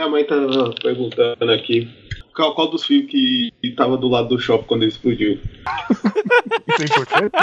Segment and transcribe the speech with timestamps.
[0.00, 0.34] minha mãe tá
[0.82, 1.86] perguntando aqui
[2.34, 5.38] qual, qual dos fios que, que tava do lado do shopping quando ele explodiu.
[6.68, 7.30] Isso é importante?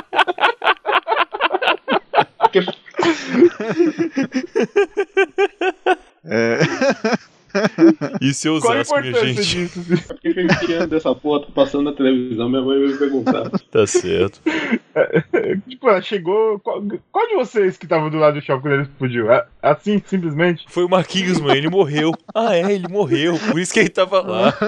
[6.29, 6.59] É.
[8.21, 9.79] Isso é Qual a Osasco, minha importância gente.
[9.79, 10.05] disso?
[10.07, 13.49] Porque foi criando dessa porra, tá passando na televisão, minha mãe veio me perguntar.
[13.71, 14.39] Tá certo.
[15.67, 16.59] tipo, ela chegou.
[16.59, 19.31] Qual, qual de vocês que tava do lado do shopping quando ele explodiu?
[19.31, 20.65] É- Assim, simplesmente?
[20.69, 22.11] Foi o Marquinhos, mãe, ele morreu.
[22.33, 23.37] Ah, é, ele morreu.
[23.51, 24.53] Por isso que ele tava lá.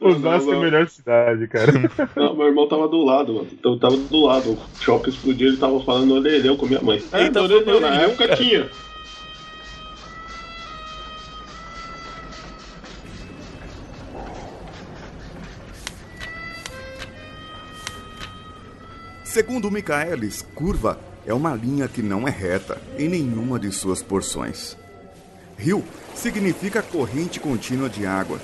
[0.00, 1.72] Osasco é a melhor cidade, cara.
[2.14, 3.48] Não, meu irmão tava do lado, mano.
[3.52, 4.52] Então tava do lado.
[4.52, 7.02] O shopping explodiu, ele tava falando orelhão com minha mãe.
[7.12, 8.36] É, Ele tava orelhão, na época cara.
[8.36, 8.68] tinha.
[19.38, 24.76] Segundo Michaelis, curva é uma linha que não é reta em nenhuma de suas porções.
[25.56, 28.40] Rio significa corrente contínua de água.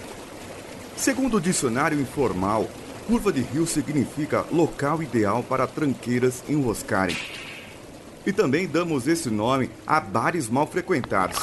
[0.97, 2.71] Segundo o dicionário informal,
[3.09, 7.17] curva de rio significa local ideal para tranqueiras enroscarem.
[8.25, 11.41] E também damos esse nome a bares mal frequentados.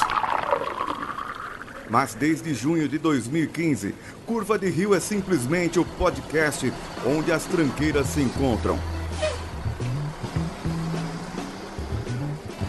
[1.90, 6.72] Mas desde junho de 2015, Curva de Rio é simplesmente o podcast
[7.04, 8.78] onde as tranqueiras se encontram.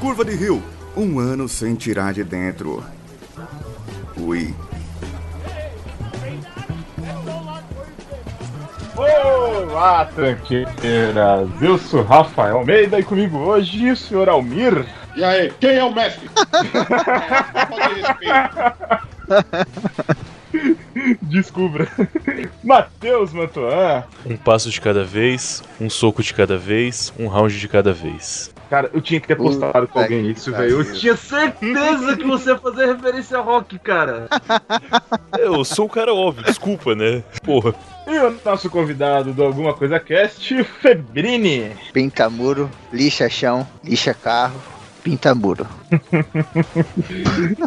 [0.03, 0.61] Curva de Rio,
[0.97, 2.83] um ano sem tirar de dentro.
[4.17, 4.53] Ui.
[8.97, 11.49] Olá, tranqueiras!
[11.61, 14.85] Eu sou Rafael Almeida e comigo hoje o senhor Almir.
[15.15, 16.29] E aí, quem é o mestre?
[21.21, 21.87] Descubra.
[22.63, 24.03] Matheus Mantoan.
[24.25, 28.53] Um passo de cada vez, um soco de cada vez, um round de cada vez.
[28.69, 30.79] Cara, eu tinha que ter postado com alguém isso, velho.
[30.79, 34.27] Eu tinha certeza que você ia fazer referência a rock, cara.
[35.37, 37.23] Eu sou o cara óbvio, desculpa, né?
[37.43, 37.75] Porra.
[38.07, 41.71] E o nosso convidado do Alguma Coisa Cast, Febrini.
[41.93, 44.59] Pinta muro, lixa chão, lixa carro,
[45.03, 45.67] pinta muro.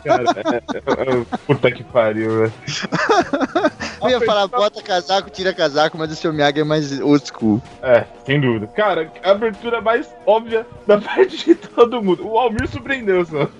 [0.02, 2.52] Cara, é, é, é, puta que pariu, velho.
[4.02, 7.62] Eu ia falar bota casaco, tira casaco, mas o seu Miyagi é mais old school.
[7.82, 8.66] É, sem dúvida.
[8.68, 12.26] Cara, a abertura mais óbvia da parte de todo mundo.
[12.26, 13.48] O Almir surpreendeu só.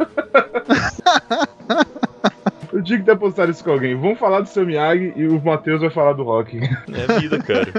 [2.73, 3.95] Eu tinha que ter postado isso com alguém.
[3.95, 6.59] Vamos falar do seu Miyagi e o Matheus vai falar do rock.
[6.59, 7.73] É vida, cara.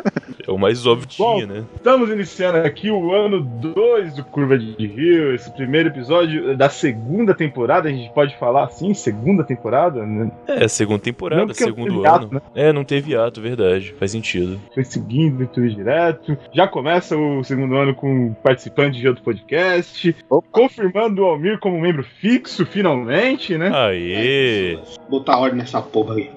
[0.47, 1.65] É o mais óbvio que tinha, né?
[1.75, 7.33] Estamos iniciando aqui o ano 2 do Curva de Rio, esse primeiro episódio da segunda
[7.35, 7.89] temporada.
[7.89, 10.05] A gente pode falar assim, segunda temporada?
[10.05, 10.31] né?
[10.47, 12.33] É, segunda temporada, segundo teve ato, ano.
[12.35, 12.41] né?
[12.55, 13.93] É, não teve ato, verdade.
[13.99, 14.59] Faz sentido.
[14.73, 16.37] Foi seguindo tudo direto.
[16.53, 20.15] Já começa o segundo ano com participante de outro podcast.
[20.29, 20.47] Opa.
[20.51, 23.69] Confirmando o Almir como membro fixo, finalmente, né?
[23.73, 24.79] Aê!
[25.09, 26.36] Botar ordem nessa porra aí.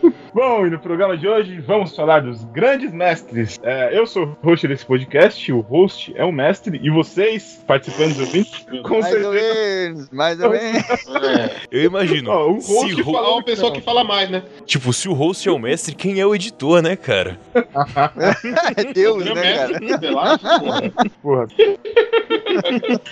[0.33, 3.59] Bom, e no programa de hoje vamos falar dos grandes mestres.
[3.63, 8.15] É, eu sou o host desse podcast, o host é o mestre, e vocês, participantes
[8.15, 9.53] do ouvintes, com Mais ou certeza.
[9.53, 10.83] menos, mais ou menos.
[10.87, 12.31] É, Eu imagino.
[12.31, 14.41] Ó, o se host que ho- fala- é uma pessoa que fala mais, né?
[14.65, 17.37] Tipo, se o host é o mestre, quem é o editor, né, cara?
[18.77, 19.79] É Deus, né, cara?
[19.79, 20.91] mestre, relaxa, porra.
[21.21, 21.47] Porra.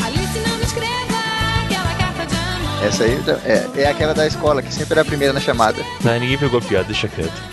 [0.05, 0.93] Alice não me escreva
[1.65, 2.85] aquela carta de amor.
[2.85, 5.81] Essa aí é, é aquela da escola, que sempre era a primeira na chamada.
[6.03, 7.31] Não, ninguém pegou a piada, deixa quieto.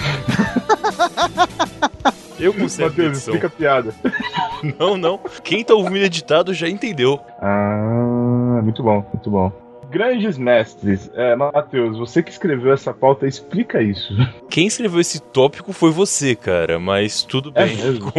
[2.39, 3.95] Eu conservo Matheus, explica a piada.
[4.79, 5.21] Não, não.
[5.45, 7.21] Quem tá ouvindo editado já entendeu.
[7.41, 9.53] Ah, muito bom, muito bom.
[9.97, 11.11] Grandes mestres.
[11.15, 14.13] É, Matheus, você que escreveu essa pauta, explica isso.
[14.51, 17.77] Quem escreveu esse tópico foi você, cara, mas tudo É bem.
[17.77, 18.13] mesmo?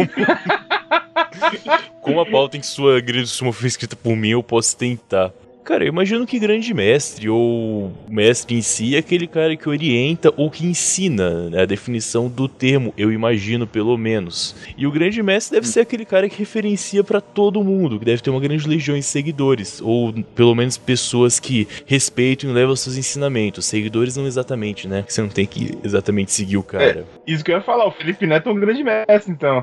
[2.02, 5.32] Como a pauta em sua grande suma foi escrita por mim, eu posso tentar.
[5.68, 10.32] Cara, eu imagino que grande mestre, ou mestre em si, é aquele cara que orienta
[10.34, 14.56] ou que ensina, né, a definição do termo, eu imagino pelo menos.
[14.78, 18.22] E o grande mestre deve ser aquele cara que referencia pra todo mundo, que deve
[18.22, 22.96] ter uma grande legião de seguidores, ou pelo menos pessoas que respeitam e levam seus
[22.96, 23.66] ensinamentos.
[23.66, 25.04] Seguidores não exatamente, né?
[25.06, 27.04] Você não tem que exatamente seguir o cara.
[27.26, 29.62] Isso que eu ia falar, o Felipe Neto é um grande mestre, então.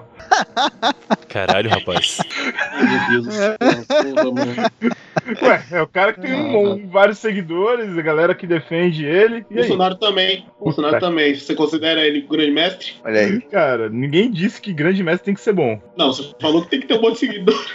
[1.29, 2.19] Caralho, rapaz.
[2.77, 3.55] Meu Deus do céu.
[5.41, 9.45] Ué, é o cara que tem um- um- vários seguidores, a galera que defende ele.
[9.49, 9.59] E aí?
[9.59, 10.45] Bolsonaro também.
[10.59, 11.05] Bolsonaro Puta.
[11.07, 11.33] também.
[11.33, 12.93] Você considera ele grande mestre?
[13.03, 13.39] Olha aí.
[13.41, 15.79] Cara, ninguém disse que grande mestre tem que ser bom.
[15.97, 17.65] Não, você falou que tem que ter um monte de seguidor.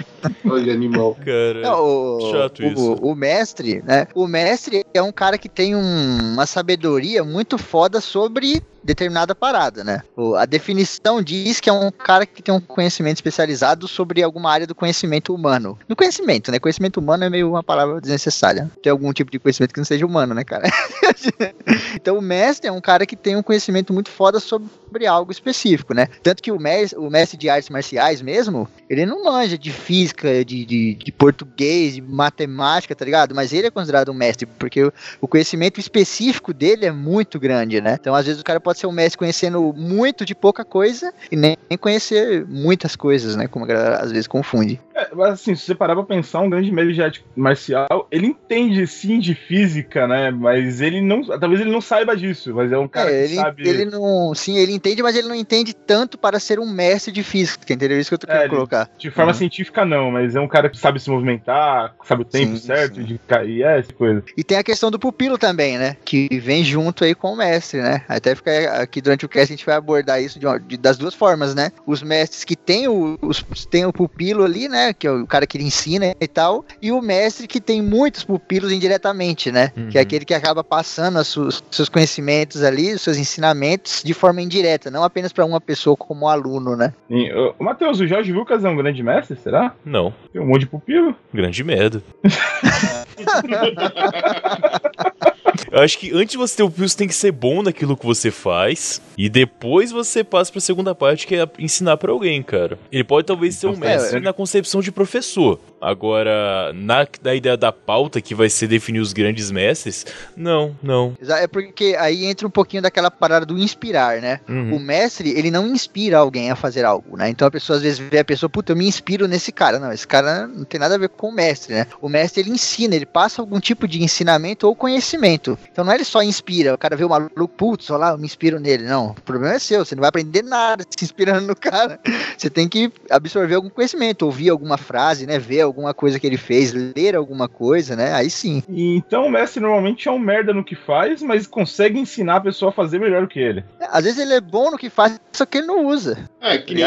[0.44, 1.16] Olha, animal.
[1.24, 1.60] Cara.
[1.62, 1.82] Não,
[2.18, 2.92] o, chato o, isso.
[3.00, 4.06] o mestre, né?
[4.14, 9.84] O mestre é um cara que tem um- uma sabedoria muito foda sobre determinada parada,
[9.84, 10.02] né?
[10.38, 14.66] A definição diz que é um cara que tem um conhecimento especializado sobre alguma área
[14.66, 15.78] do conhecimento humano.
[15.88, 16.58] Do conhecimento, né?
[16.58, 18.70] Conhecimento humano é meio uma palavra desnecessária.
[18.82, 20.68] Tem algum tipo de conhecimento que não seja humano, né, cara?
[21.94, 25.94] então o mestre é um cara que tem um conhecimento muito foda sobre algo específico,
[25.94, 26.06] né?
[26.22, 30.44] Tanto que o mestre, o mestre de artes marciais mesmo, ele não manja de física,
[30.44, 33.34] de, de, de português, de matemática, tá ligado?
[33.34, 37.80] Mas ele é considerado um mestre, porque o, o conhecimento específico dele é muito grande,
[37.80, 37.96] né?
[38.00, 41.36] Então, às vezes, o cara pode ser um mestre conhecendo muito de pouca coisa e
[41.36, 43.46] nem conhecer muitas coisas, né?
[43.46, 44.80] Como a galera às vezes confunde.
[45.00, 48.26] É, mas assim, se você parar pra pensar, um grande mestre de arte marcial, ele
[48.26, 50.30] entende sim de física, né?
[50.30, 51.22] Mas ele não.
[51.22, 53.68] Talvez ele não saiba disso, mas é um cara É, que ele, sabe.
[53.68, 54.34] ele não.
[54.34, 57.96] Sim, ele entende, mas ele não entende tanto para ser um mestre de física, entendeu?
[57.96, 58.88] É Isso que eu tô É, querendo colocar.
[58.98, 59.38] De forma Uhum.
[59.38, 62.96] científica, não, mas é um cara que sabe se movimentar, sabe o tempo Sim, certo
[62.96, 63.04] sim.
[63.04, 64.22] de cair, é essa coisa.
[64.36, 65.96] E tem a questão do pupilo também, né?
[66.04, 68.04] Que vem junto aí com o mestre, né?
[68.08, 70.98] Até fica aqui durante o cast a gente vai abordar isso de uma- de- das
[70.98, 71.70] duas formas, né?
[71.86, 74.89] Os mestres que tem o, os, tem o pupilo ali, né?
[74.92, 76.64] Que é o cara que lhe ensina e tal.
[76.80, 79.72] E o mestre que tem muitos pupilos indiretamente, né?
[79.90, 80.02] Que é Uhum.
[80.02, 84.90] aquele que acaba passando os seus, seus conhecimentos ali, os seus ensinamentos de forma indireta,
[84.90, 86.92] não apenas para uma pessoa como aluno, né?
[87.08, 89.74] E, Matheus, o Jorge Lucas é um grande mestre, será?
[89.84, 91.14] Não, Tem um monte de pupilo?
[91.32, 92.02] grande merda.
[95.70, 98.06] Eu acho que antes de você ter o você tem que ser bom naquilo que
[98.06, 99.00] você faz.
[99.16, 102.78] E depois você passa pra segunda parte, que é ensinar pra alguém, cara.
[102.90, 104.20] Ele pode talvez ser um mestre é.
[104.20, 105.60] na concepção de professor.
[105.80, 110.04] Agora, na, na ideia da pauta, que vai ser definir os grandes mestres,
[110.36, 111.16] não, não.
[111.20, 114.40] É porque aí entra um pouquinho daquela parada do inspirar, né?
[114.48, 114.76] Uhum.
[114.76, 117.30] O mestre, ele não inspira alguém a fazer algo, né?
[117.30, 119.78] Então a pessoa às vezes vê a pessoa, puta, eu me inspiro nesse cara.
[119.78, 121.86] Não, esse cara não tem nada a ver com o mestre, né?
[122.00, 125.39] O mestre, ele ensina, ele passa algum tipo de ensinamento ou conhecimento.
[125.70, 128.18] Então não é ele só inspira, o cara vê o maluco, putz, olha lá, eu
[128.18, 128.84] me inspiro nele.
[128.84, 131.98] Não, o problema é seu, você não vai aprender nada se inspirando no cara.
[132.36, 135.38] Você tem que absorver algum conhecimento, ouvir alguma frase, né?
[135.38, 138.12] Ver alguma coisa que ele fez, ler alguma coisa, né?
[138.12, 138.62] Aí sim.
[138.68, 142.70] Então o mestre normalmente é um merda no que faz, mas consegue ensinar a pessoa
[142.70, 143.64] a fazer melhor do que ele.
[143.80, 146.18] Às vezes ele é bom no que faz, só que ele não usa.
[146.40, 146.84] É, que nem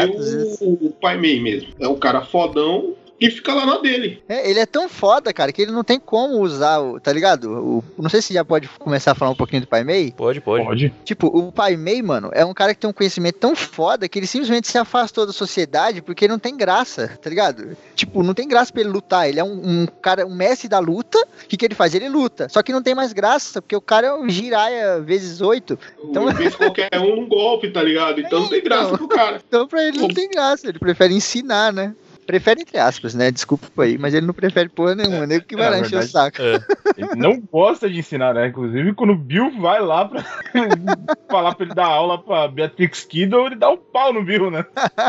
[0.60, 1.72] o, o Pai Mei mesmo.
[1.78, 4.22] É um cara fodão e fica lá na dele.
[4.28, 6.98] É, ele é tão foda, cara, que ele não tem como usar o.
[6.98, 7.50] Tá ligado?
[7.50, 10.12] O, não sei se já pode começar a falar um pouquinho do Pai Mei.
[10.12, 10.64] Pode, pode.
[10.64, 10.92] Pode.
[11.04, 14.18] Tipo, o Pai Mei, mano, é um cara que tem um conhecimento tão foda que
[14.18, 17.76] ele simplesmente se afastou da sociedade porque não tem graça, tá ligado?
[17.94, 19.28] Tipo, não tem graça pra ele lutar.
[19.28, 21.18] Ele é um, um cara, um mestre da luta.
[21.18, 21.94] O que, que ele faz?
[21.94, 22.48] Ele luta.
[22.48, 25.78] Só que não tem mais graça, porque o cara é um giraia vezes oito.
[26.02, 26.24] Então...
[26.56, 28.20] Qualquer um num golpe, tá ligado?
[28.20, 29.40] Então não tem graça pro cara.
[29.46, 30.68] Então pra ele não tem graça.
[30.68, 31.94] Ele prefere ensinar, né?
[32.26, 33.30] Prefere entre aspas, né?
[33.30, 35.98] Desculpa aí, mas ele não prefere porra nenhuma, nem que vai É, lá na encher
[35.98, 36.40] o saco.
[36.40, 36.60] É.
[36.96, 38.46] Ele não gosta de ensinar, né?
[38.48, 40.24] Inclusive, quando o Bill vai lá pra
[41.30, 44.64] falar pra ele dar aula pra Beatrix Kiddo, ele dá um pau no Bill, né?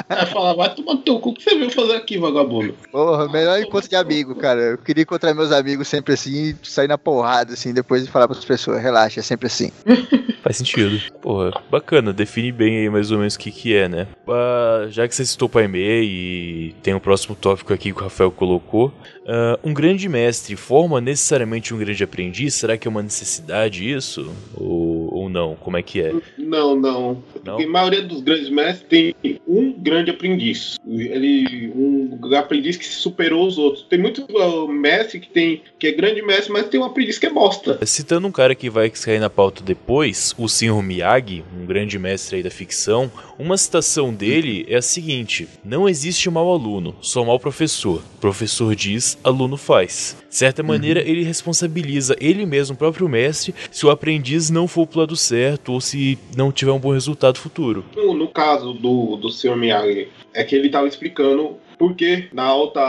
[0.10, 2.74] Aí fala, vai tomar no teu cu, o que você veio fazer aqui, vagabundo?
[2.91, 4.62] Porra, melhor encontro de amigo, cara.
[4.62, 8.27] Eu queria encontrar meus amigos sempre assim e sair na porrada, assim, depois de falar
[8.27, 9.72] pras pessoas, relaxa, é sempre assim.
[10.45, 11.01] Faz sentido.
[11.19, 14.07] Porra, bacana, define bem aí mais ou menos o que que é, né?
[14.27, 17.99] Ah, já que você citou o Pai Mei e tem o próximo tópico aqui que
[17.99, 18.93] o Rafael colocou,
[19.27, 22.53] ah, um grande mestre forma necessariamente um grande aprendiz?
[22.53, 24.32] Será que é uma necessidade isso?
[24.53, 25.55] Ou, ou não?
[25.55, 26.13] Como é que é?
[26.38, 27.24] Não, não.
[27.44, 27.60] Não?
[27.60, 29.15] A maioria dos grandes mestres tem
[29.48, 30.77] um grande aprendiz.
[30.86, 33.86] Ele, um aprendiz que superou os outros.
[33.89, 37.25] Tem muito uh, mestre que tem que é grande mestre, mas tem um aprendiz que
[37.25, 37.79] é bosta.
[37.86, 40.82] Citando um cara que vai cair na pauta depois, o Sr.
[40.82, 46.29] Miyagi, um grande mestre aí da ficção, uma citação dele é a seguinte: Não existe
[46.29, 48.01] mau aluno, só mau professor.
[48.20, 50.17] Professor diz, aluno faz.
[50.29, 54.86] De certa maneira, ele responsabiliza ele mesmo, o próprio mestre, se o aprendiz não for
[54.88, 57.84] pro lado certo ou se não tiver um bom resultado futuro.
[57.95, 59.55] No, no caso do, do Sr.
[59.55, 62.79] Miyagi, é que ele tava explicando por que na alta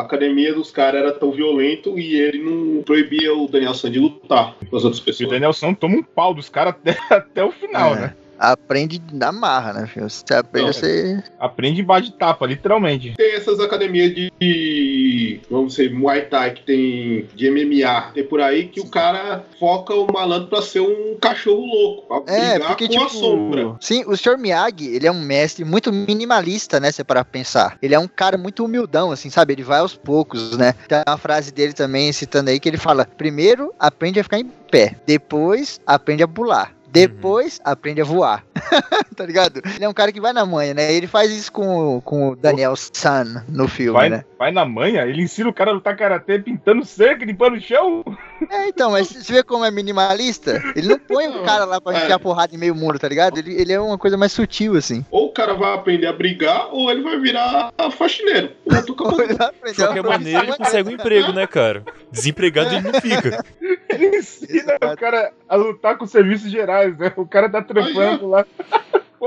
[0.00, 4.56] academia dos caras era tão violento e ele não proibia o Daniel San de lutar
[4.68, 5.30] com as outras E o pessoas.
[5.30, 8.00] Danielson toma um pau dos caras até, até o final, É.
[8.00, 8.14] né?
[8.38, 10.08] Aprende na marra, né, filho?
[10.08, 11.24] Você aprende Não, a ser.
[11.38, 13.14] Aprende embaixo de tapa, literalmente.
[13.16, 18.66] Tem essas academias de, vamos dizer, Muay Thai que tem de MMA, tem por aí
[18.68, 22.88] que o cara foca o malandro pra ser um cachorro louco, pra É, brigar porque,
[22.88, 23.18] com a tipo.
[23.18, 23.76] sombra.
[23.80, 24.36] Sim, o Sr.
[24.38, 26.90] Miyagi, ele é um mestre muito minimalista, né?
[26.90, 27.76] Se para pensar.
[27.82, 29.52] Ele é um cara muito humildão, assim, sabe?
[29.52, 30.74] Ele vai aos poucos, né?
[30.88, 34.46] Tem uma frase dele também, citando aí, que ele fala: primeiro aprende a ficar em
[34.70, 36.72] pé, depois aprende a pular.
[36.92, 38.44] Depois aprende a voar.
[39.16, 39.60] tá ligado?
[39.74, 40.92] Ele é um cara que vai na manha, né?
[40.92, 44.24] Ele faz isso com, com o Daniel San no filme, Vai, né?
[44.38, 48.04] vai na manha, ele ensina o cara a lutar karatê pintando cerca, limpando o chão.
[48.50, 50.62] É, então, mas você vê como é minimalista?
[50.74, 52.02] Ele não põe o cara lá pra É.
[52.02, 53.38] enfiar porrada em meio mundo, tá ligado?
[53.38, 55.04] Ele, ele é uma coisa mais sutil, assim.
[55.10, 58.50] Ou o cara vai aprender a brigar, ou ele vai virar faxineiro.
[58.66, 59.22] Pronto, acabou.
[59.22, 61.84] Ele vai aprender De qualquer maneira, ele consegue um emprego, né, cara?
[62.10, 63.44] Desempregado ele não fica.
[63.92, 67.12] Ele ensina o cara a lutar com serviços gerais, né?
[67.16, 68.46] O cara tá trampando lá.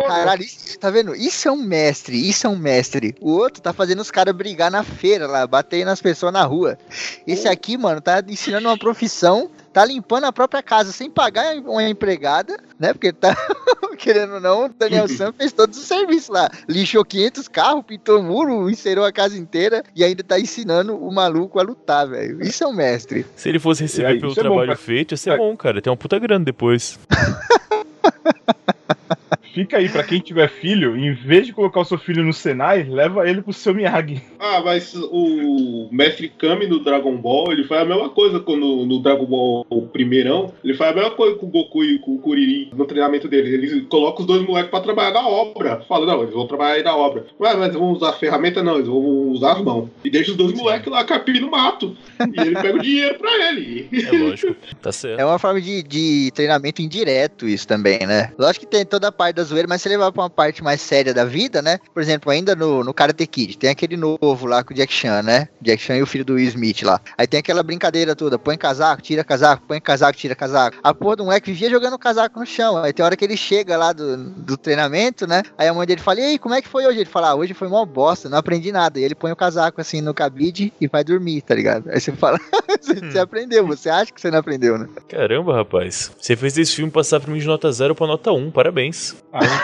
[0.08, 1.16] Caralho, isso- tá vendo?
[1.16, 3.16] Isso é um mestre, isso é um mestre.
[3.22, 6.78] O outro tá fazendo os caras brigar na feira lá, bater nas pessoas na rua.
[7.26, 11.84] Esse aqui, mano, tá ensinando uma profissão, tá limpando a própria casa sem pagar uma
[11.84, 12.94] empregada, né?
[12.94, 13.36] Porque tá,
[14.00, 16.50] querendo ou não, o Daniel Sam fez todos os serviços lá.
[16.70, 21.60] Lixou 500 carros, pintou muro, encerou a casa inteira e ainda tá ensinando o maluco
[21.60, 22.42] a lutar, velho.
[22.42, 23.26] Isso é um mestre.
[23.36, 24.78] Se ele fosse É, receber pelo é bom, trabalho cara.
[24.78, 25.38] feito, ia ser É.
[25.38, 25.82] bom, cara.
[25.82, 26.98] Tem uma puta grana depois.
[29.56, 32.84] Fica aí, pra quem tiver filho, em vez de colocar o seu filho no Senai,
[32.84, 34.22] leva ele pro seu Miyagi.
[34.38, 39.02] Ah, mas o Mestre Kami no Dragon Ball, ele faz a mesma coisa quando no
[39.02, 40.54] Dragon Ball o primeirão.
[40.62, 43.54] Ele faz a mesma coisa com o Goku e com o Kuririn no treinamento dele.
[43.54, 45.82] Ele coloca os dois moleques pra trabalhar na obra.
[45.88, 47.26] Fala, não, eles vão trabalhar aí na obra.
[47.40, 48.62] Ué, mas vão usar ferramenta?
[48.62, 49.90] Não, eles vão usar as mãos.
[50.04, 51.96] E deixa os dois moleques lá capir no mato.
[52.20, 53.88] E ele pega o dinheiro pra ele.
[53.94, 54.54] É lógico.
[54.82, 55.18] Tá certo.
[55.18, 58.34] É uma forma de, de treinamento indireto isso também, né?
[58.38, 60.82] Lógico que tem toda a parte da zoeira, mas se levar pra uma parte mais
[60.82, 61.80] séria da vida, né?
[61.94, 65.22] Por exemplo, ainda no, no Karate Kid, tem aquele novo lá com o Jack Chan,
[65.22, 65.48] né?
[65.62, 67.00] Jack Chan e o filho do Will Smith lá.
[67.18, 70.78] Aí tem aquela brincadeira toda, põe casaco, tira casaco, põe casaco, tira casaco.
[70.84, 72.78] A porra do moleque vivia jogando casaco no chão.
[72.78, 75.44] Aí tem hora que ele chega lá do, do treinamento, né?
[75.58, 77.00] Aí a mãe dele fala, e aí, como é que foi hoje?
[77.00, 79.00] Ele fala, ah, hoje foi mó bosta, não aprendi nada.
[79.00, 81.90] E ele põe o casaco assim no cabide e vai dormir, tá ligado?
[81.90, 82.40] Aí você fala,
[82.82, 84.88] você, você aprendeu, você acha que você não aprendeu, né?
[85.08, 86.12] Caramba, rapaz.
[86.20, 88.52] Você fez esse filme passar pra mim de nota 0 pra nota 1.
[88.52, 89.16] Parabéns.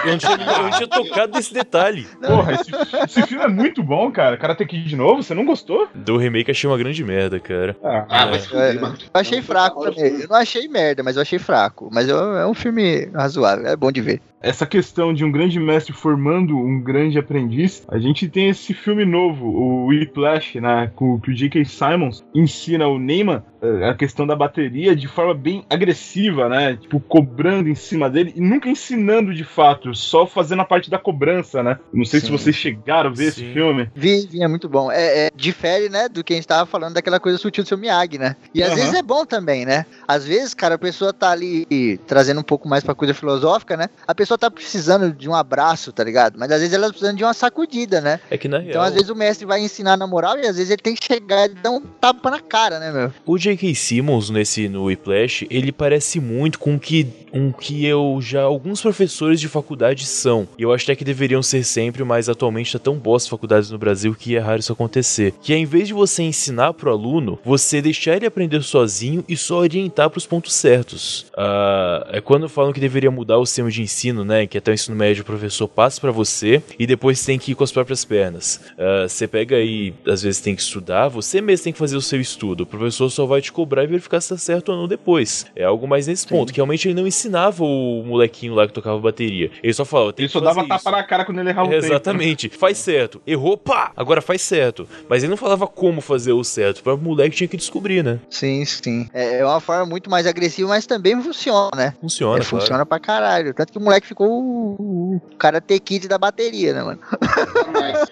[0.05, 2.07] Eu não tinha, eu não tinha tocado nesse detalhe.
[2.25, 2.71] Porra, esse,
[3.05, 4.35] esse filme é muito bom, cara.
[4.37, 5.87] Karate Kid de novo, você não gostou?
[5.95, 7.75] Do remake achei uma grande merda, cara.
[7.83, 8.31] Ah, Ah, É.
[8.31, 8.97] mas É, mano.
[9.13, 10.21] Eu achei fraco também.
[10.21, 11.89] Eu não achei merda, mas eu achei fraco.
[11.91, 14.21] Mas eu- é um filme razoável, é bom de ver.
[14.41, 19.05] Essa questão de um grande mestre formando um grande aprendiz, a gente tem esse filme
[19.05, 21.63] novo, o Whiplash, né, com que o J.K.
[21.65, 26.99] Simons ensina o Neyman eh, a questão da bateria de forma bem agressiva, né, tipo
[26.99, 31.61] cobrando em cima dele e nunca ensinando de fato, só fazendo a parte da cobrança,
[31.61, 31.77] né.
[31.93, 32.31] Não sei se Sim.
[32.31, 33.43] vocês chegaram a ver Sim.
[33.43, 33.89] esse filme.
[33.93, 34.91] Vi, vi, é muito bom.
[34.91, 37.77] É, é, difere, né, do que a gente tava falando daquela coisa sutil do seu
[37.77, 38.35] Miyagi, né?
[38.53, 39.85] E às vezes é bom também, né?
[40.07, 41.67] Às vezes, cara, a pessoa tá ali
[42.07, 43.89] trazendo um pouco mais pra coisa filosófica, né?
[44.07, 46.37] A pessoa tá precisando de um abraço, tá ligado?
[46.37, 48.19] Mas às vezes ela tá precisando de uma sacudida, né?
[48.29, 50.55] É que na Então, real, às vezes o mestre vai ensinar na moral e às
[50.55, 53.11] vezes ele tem que chegar e dar um tapa na cara, né, meu?
[53.25, 53.73] o J.K.
[53.75, 58.81] Simmons nesse no Whiplash, ele parece muito com o que um que eu já alguns
[58.81, 60.47] professores de faculdade são.
[60.57, 63.69] E eu acho até que deveriam ser sempre, mas atualmente tá tão bosta as faculdades
[63.69, 65.33] no Brasil que é raro isso acontecer.
[65.41, 69.37] Que é em vez de você ensinar pro aluno, você deixar ele aprender sozinho e
[69.37, 71.27] só orientar pros pontos certos.
[71.37, 74.47] Ah, é quando falam que deveria mudar o sistema de ensino ensino, né?
[74.47, 77.51] Que até o ensino médio o professor passa pra você e depois você tem que
[77.51, 78.61] ir com as próprias pernas.
[78.77, 82.01] Ah, você pega aí, às vezes tem que estudar, você mesmo tem que fazer o
[82.01, 82.61] seu estudo.
[82.61, 85.45] O professor só vai te cobrar e verificar se tá certo ou não depois.
[85.55, 88.99] É algo mais nesse ponto, que realmente ele não ensinava o molequinho lá que tocava
[88.99, 89.51] bateria.
[89.61, 90.83] Ele só falava, tem Ele que só fazer dava isso.
[90.83, 91.85] tapa na cara quando ele errava o tempo.
[91.85, 92.49] Exatamente.
[92.57, 93.21] Faz certo.
[93.25, 93.91] Errou, pá!
[93.95, 94.87] Agora faz certo.
[95.09, 96.83] Mas ele não falava como fazer o certo.
[96.83, 98.19] Para o moleque tinha que descobrir, né?
[98.29, 99.09] Sim, sim.
[99.13, 101.93] É é uma forma muito mais agressiva, mas também funciona, né?
[102.01, 102.59] Funciona, É, claro.
[102.61, 103.53] funciona pra caralho.
[103.53, 106.99] Tanto que o moleque ficou o, karate kid da bateria, né, mano?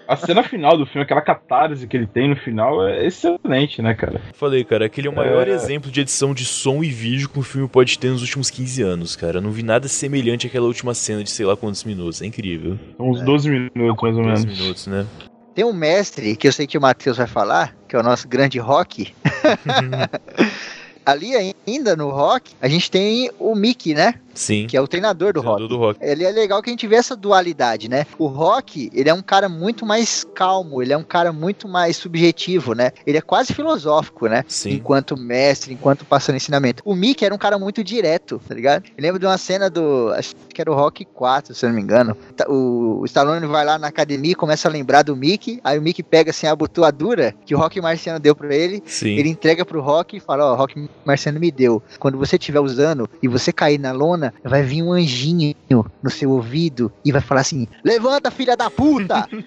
[0.08, 3.94] A cena final do filme, aquela catarse que ele tem no final, é excelente, né,
[3.94, 4.22] cara?
[4.34, 5.52] Falei, cara, aquele é o maior É.
[5.52, 8.82] exemplo de edição de som e vídeo que um filme pode ter nos últimos 15
[8.82, 9.38] anos, cara.
[9.38, 12.22] Eu não vi nada semelhante àquela última cena de sei lá quantos minutos.
[12.22, 12.80] É incrível.
[12.96, 14.60] São uns 12 minutos, mais ou 12 menos.
[14.60, 15.06] minutos, né?
[15.54, 18.28] Tem um mestre que eu sei que o Matheus vai falar, que é o nosso
[18.28, 19.14] grande rock.
[21.06, 21.32] Ali
[21.68, 24.14] ainda no rock, a gente tem o Mickey, né?
[24.40, 24.68] Sim.
[24.68, 25.68] Que é o treinador do rock.
[25.68, 26.00] do rock.
[26.02, 28.06] Ele é legal que a gente vê essa dualidade, né?
[28.18, 31.98] O Rock, ele é um cara muito mais calmo, ele é um cara muito mais
[31.98, 32.92] subjetivo, né?
[33.06, 34.46] Ele é quase filosófico, né?
[34.48, 34.72] Sim.
[34.76, 36.82] Enquanto mestre, enquanto passando ensinamento.
[36.86, 38.86] O Mickey era um cara muito direto, tá ligado?
[38.98, 40.10] Eu lembro de uma cena do.
[40.14, 42.16] Acho que era o Rock 4, se eu não me engano.
[42.36, 45.60] Tá- O, o Stallone vai lá na academia e começa a lembrar do Mickey.
[45.64, 48.82] Aí o Mickey pega assim a abotoadura que o Rock Marciano deu pra ele.
[48.86, 49.18] Sim.
[49.18, 51.82] Ele entrega pro Rock e fala: Ó, Rock Marciano me deu.
[52.00, 55.54] Quando você estiver usando e você cair na lona, vai vir um anjinho
[56.02, 59.28] no seu ouvido e vai falar assim: Levanta, filha da puta!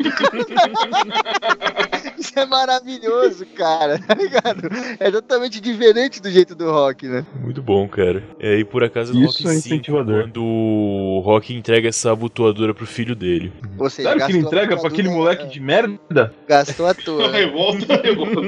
[2.18, 4.68] Isso é maravilhoso, cara, tá ligado?
[4.98, 7.26] É totalmente diferente do jeito do Rock, né?
[7.40, 8.22] Muito bom, cara.
[8.38, 10.22] É, e por acaso no Isso Rock é 5, incentivador.
[10.24, 13.52] quando o Rock entrega essa abotoadura pro filho dele.
[13.78, 16.32] Ou seja, Sério que ele entrega pra aquele moleque de merda?
[16.48, 17.30] Gastou à a toa.
[17.30, 18.40] revolta, a revolta.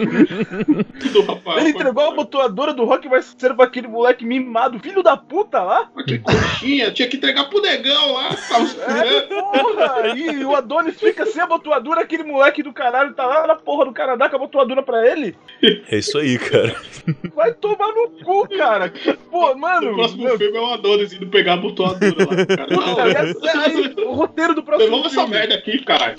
[1.13, 1.61] do rapaz.
[1.61, 5.17] Ele entregou a abotoadora do rock e vai ser pra aquele moleque mimado, filho da
[5.17, 5.91] puta lá?
[6.19, 8.35] Que coxinha, tinha que entregar pro negão lá.
[8.49, 9.29] Tava esperando.
[9.29, 10.15] Porra!
[10.17, 13.93] E o Adonis fica sem abotoadura, aquele moleque do caralho tá lá na porra do
[13.93, 15.35] Canadá com a abotoadura pra ele?
[15.91, 16.75] É isso aí, cara.
[17.35, 18.93] Vai tomar no cu, cara!
[19.31, 19.91] Pô, mano!
[19.91, 22.47] No próximo meu, filme é o Adonis indo pegar a botoadura lá.
[22.57, 23.03] Cara, puta,
[23.51, 25.37] essa- aí, o roteiro do próximo Levamos essa filme.
[25.39, 26.17] merda aqui, caralho.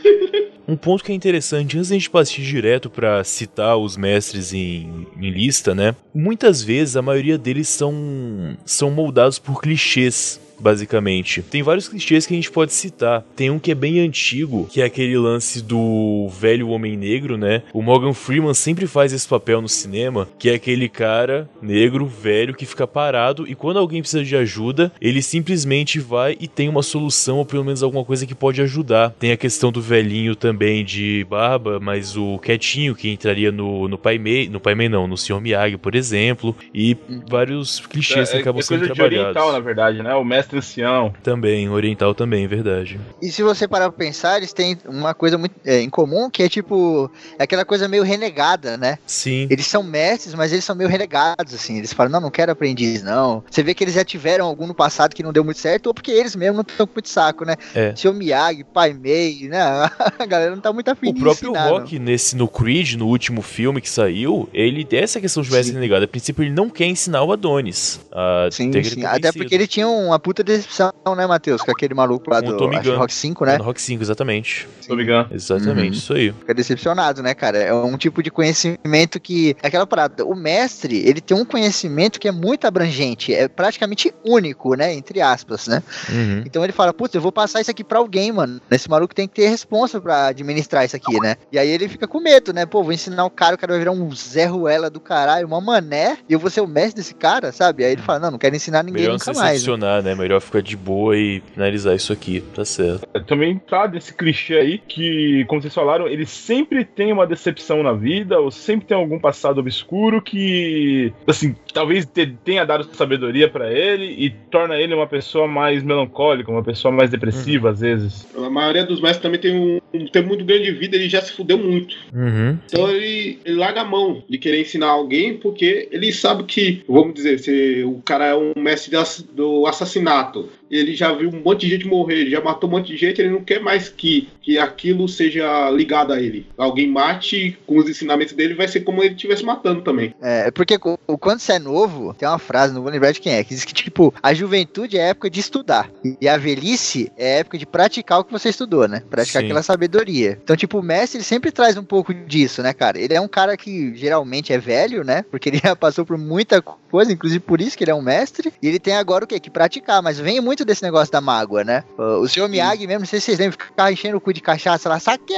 [0.68, 5.06] Um ponto que é interessante, antes da gente partir direto pra citar os mestres em,
[5.20, 5.96] em lista, né?
[6.14, 9.85] Muitas vezes a maioria deles são, são moldados por clichês.
[9.86, 10.40] X.
[10.60, 13.24] Basicamente, tem vários clichês que a gente pode citar.
[13.36, 17.64] Tem um que é bem antigo, que é aquele lance do velho homem negro, né?
[17.74, 22.54] O Morgan Freeman sempre faz esse papel no cinema, que é aquele cara negro, velho,
[22.54, 26.84] que fica parado e quando alguém precisa de ajuda, ele simplesmente vai e tem uma
[26.84, 29.12] solução, ou pelo menos alguma coisa que pode ajudar.
[29.20, 33.98] Tem a questão do velhinho também de barba, mas o quietinho que entraria no, no
[33.98, 35.40] Pai Mei, no Pai Mei não, no Sr.
[35.42, 36.96] Miyagi, por exemplo, e
[37.30, 39.36] vários clichês que É, é acabam sendo coisa de trabalhados.
[39.36, 40.14] oriental, na verdade, né?
[40.16, 41.14] O mestre ancião.
[41.24, 43.00] Também, oriental também, verdade.
[43.22, 46.44] E se você parar pra pensar, eles têm uma coisa muito é, em comum, que
[46.44, 48.98] é tipo, é aquela coisa meio renegada, né?
[49.06, 49.48] Sim.
[49.50, 51.78] Eles são mestres, mas eles são meio renegados, assim.
[51.78, 53.44] Eles falam, não, não quero aprendiz, não.
[53.50, 55.94] Você vê que eles já tiveram algum no passado que não deu muito certo, ou
[55.94, 57.56] porque eles mesmos não estão com muito saco, né?
[57.74, 57.96] É.
[57.96, 59.60] Seu Miyagi, Pai Mei, né?
[60.20, 63.42] A galera não tá muito afim O próprio ensinar, Rock, nesse, no Creed, no último
[63.42, 66.06] filme que saiu, ele tem essa questão de mestre renegado.
[66.06, 68.00] A princípio, ele não quer ensinar o Adonis.
[68.12, 68.50] A.
[68.52, 69.06] Sim, sim.
[69.06, 71.62] Até porque ele tinha uma puta decepção, né, Matheus?
[71.62, 72.78] Com aquele maluco lá do Tommy.
[72.78, 73.58] Rock 5, É né?
[73.58, 74.68] no Rock 5, exatamente.
[74.90, 75.28] Me engano.
[75.32, 75.92] Exatamente, Uhum.
[75.94, 76.32] isso aí.
[76.32, 77.58] Fica decepcionado, né, cara?
[77.58, 79.56] É um tipo de conhecimento que.
[79.62, 80.24] É aquela parada.
[80.26, 84.94] O mestre, ele tem um conhecimento que é muito abrangente, é praticamente único, né?
[84.94, 85.82] Entre aspas, né?
[86.10, 86.44] Uhum.
[86.46, 88.62] Então ele fala, putz, eu vou passar isso aqui pra alguém, mano.
[88.70, 91.36] Esse maluco tem que ter responsa pra administrar isso aqui, né?
[91.52, 92.66] E aí ele fica com medo, né?
[92.66, 95.60] Pô, vou ensinar o cara, o cara vai virar um Zé Ruela do caralho, uma
[95.62, 97.84] mané, e eu vou ser o mestre desse cara, sabe?
[97.84, 99.66] Aí ele fala, não, não quero ensinar ninguém Melhor nunca mais.
[99.66, 100.02] né?
[100.02, 100.16] né?
[100.26, 103.06] Melhor ficar de boa e finalizar isso aqui, tá certo.
[103.28, 107.94] Também tá desse clichê aí que, como vocês falaram, ele sempre tem uma decepção na
[107.94, 113.72] vida, ou sempre tem algum passado obscuro que, assim, talvez te- tenha dado sabedoria pra
[113.72, 118.28] ele e torna ele uma pessoa mais melancólica, uma pessoa mais depressiva às vezes.
[118.36, 121.22] A maioria dos mestres também tem um, um tempo muito grande de vida, ele já
[121.22, 121.96] se fudeu muito.
[122.12, 122.58] Uhum.
[122.66, 127.14] Então ele, ele larga a mão de querer ensinar alguém, porque ele sabe que, vamos
[127.14, 128.96] dizer, se o cara é um mestre
[129.34, 132.74] do assassinato, chato ele já viu um monte de gente morrer, ele já matou um
[132.74, 136.46] monte de gente, ele não quer mais que, que aquilo seja ligado a ele.
[136.58, 140.14] Alguém mate com os ensinamentos dele, vai ser como ele estivesse matando também.
[140.22, 143.34] É, porque co- quando você é novo, tem uma frase, não vou lembrar de quem
[143.34, 145.90] é, que diz que, tipo, a juventude é época de estudar.
[146.22, 149.02] E a velhice é época de praticar o que você estudou, né?
[149.10, 149.48] Praticar Sim.
[149.48, 150.40] aquela sabedoria.
[150.44, 153.00] Então, tipo, o mestre, ele sempre traz um pouco disso, né, cara?
[153.00, 155.24] Ele é um cara que geralmente é velho, né?
[155.30, 158.52] Porque ele já passou por muita coisa, inclusive por isso que ele é um mestre.
[158.62, 159.40] E ele tem agora o quê?
[159.40, 160.02] Que praticar.
[160.02, 161.84] Mas vem muito muito desse negócio da mágoa, né?
[161.98, 164.90] O senhor Miyagi mesmo, não sei se vocês lembram, ficava enchendo o cu de cachaça
[164.90, 165.34] lá, saque,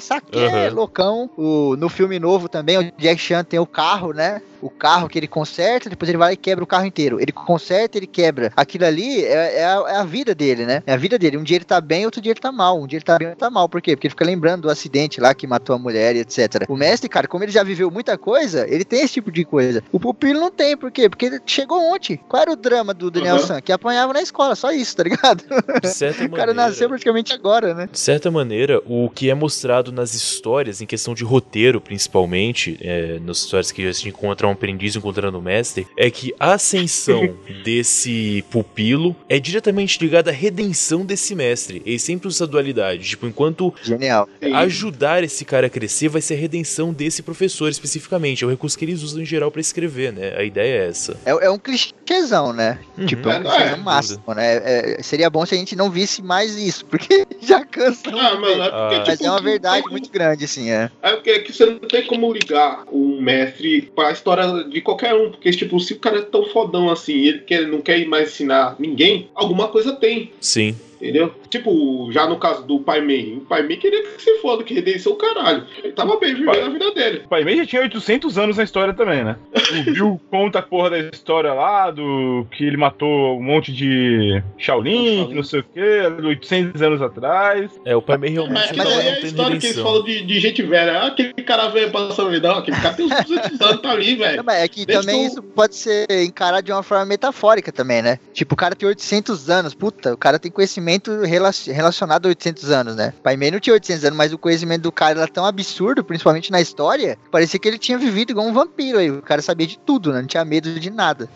[0.00, 0.70] saque, Aham.
[0.74, 1.28] loucão.
[1.36, 4.40] O, no filme novo também, o Jack Chan tem o carro, né?
[4.62, 7.18] O carro que ele conserta, depois ele vai e quebra o carro inteiro.
[7.18, 8.52] Ele conserta, ele quebra.
[8.54, 10.82] Aquilo ali é, é a, é a vida dele, né?
[10.86, 11.38] É a vida dele.
[11.38, 12.78] Um dia ele tá bem, outro dia ele tá mal.
[12.78, 13.70] Um dia ele tá bem, outro tá mal.
[13.70, 13.96] Por quê?
[13.96, 16.66] Porque ele fica lembrando do acidente lá que matou a mulher e etc.
[16.68, 19.82] O mestre, cara, como ele já viveu muita coisa, ele tem esse tipo de coisa.
[19.90, 21.08] O pupilo não tem, por quê?
[21.08, 22.20] Porque ele chegou ontem.
[22.28, 23.46] Qual era o drama do Daniel Uhum.
[23.46, 23.60] San?
[23.62, 25.44] Que apanhava na escola, só isso, tá ligado?
[25.82, 27.88] De certa O cara maneira- nasceu praticamente agora, né?
[27.90, 33.18] De certa maneira, o que é mostrado nas histórias, em questão de roteiro principalmente, é,
[33.20, 37.34] nas histórias que a gente encontra um aprendiz encontrando o mestre, é que a ascensão
[37.64, 41.82] desse pupilo é diretamente ligada à redenção desse mestre.
[41.84, 43.08] Ele sempre usa dualidade.
[43.10, 44.28] Tipo, enquanto Genial.
[44.54, 48.44] Ajudar esse cara a crescer vai ser a redenção desse professor especificamente.
[48.44, 50.34] É o recurso que eles usam em geral pra escrever, né?
[50.36, 51.16] A ideia é essa.
[51.24, 52.78] É, é um clichêzão, né?
[52.98, 53.06] Uhum.
[53.06, 54.39] Tipo, é um É, não é, clichêzão máximo, né?
[54.42, 58.02] É, seria bom se a gente não visse mais isso, porque já cansa.
[58.08, 58.88] Ah, mano, é porque, Ah.
[58.90, 60.90] tipo, Mas é uma não verdade tem muito grande, assim, é.
[61.02, 65.14] É porque é que você não tem como ligar um mestre pra história de qualquer
[65.14, 65.30] um.
[65.30, 68.28] Porque, tipo, se o cara é tão fodão assim e ele quer, não quer mais
[68.30, 70.32] ensinar ninguém, alguma coisa tem.
[70.40, 70.76] Sim.
[71.00, 71.34] Entendeu?
[71.50, 73.34] Tipo, já no caso do Pai Mei.
[73.38, 75.64] O Pai Mei queria que se foda, que redenção o caralho.
[75.82, 77.22] Ele tava bem vivendo a vida dele.
[77.24, 79.36] O Pai Mei já tinha 800 anos na história também, né?
[79.80, 84.42] O Bill conta a porra da história lá, do que ele matou um monte de
[84.58, 85.80] Shaolin, que não sei o que,
[86.26, 87.70] 800 anos atrás.
[87.84, 89.66] É, o pai Mei realmente Mas, não, mas aí não é a tem história que
[89.66, 90.98] eles falam de, de gente velha.
[90.98, 92.48] Ah, aquele cara velho passando vida.
[92.48, 94.42] Não, aquele cara tem uns 200 anos, tá ali, velho.
[94.44, 98.02] Mas é que Deixa também eu- isso pode ser encarado de uma forma metafórica também,
[98.02, 98.18] né?
[98.32, 102.70] Tipo, o cara tem 800 anos, puta, o cara tem conhecimento rela- relacionado a 800
[102.70, 103.12] anos, né?
[103.22, 106.50] Pai Mei não tinha 800 anos, mas o conhecimento do cara era tão absurdo, principalmente
[106.50, 109.10] na história, que parecia que ele tinha vivido igual um vampiro aí.
[109.10, 110.20] O cara sabia de tudo, né?
[110.20, 111.28] Não tinha medo de nada.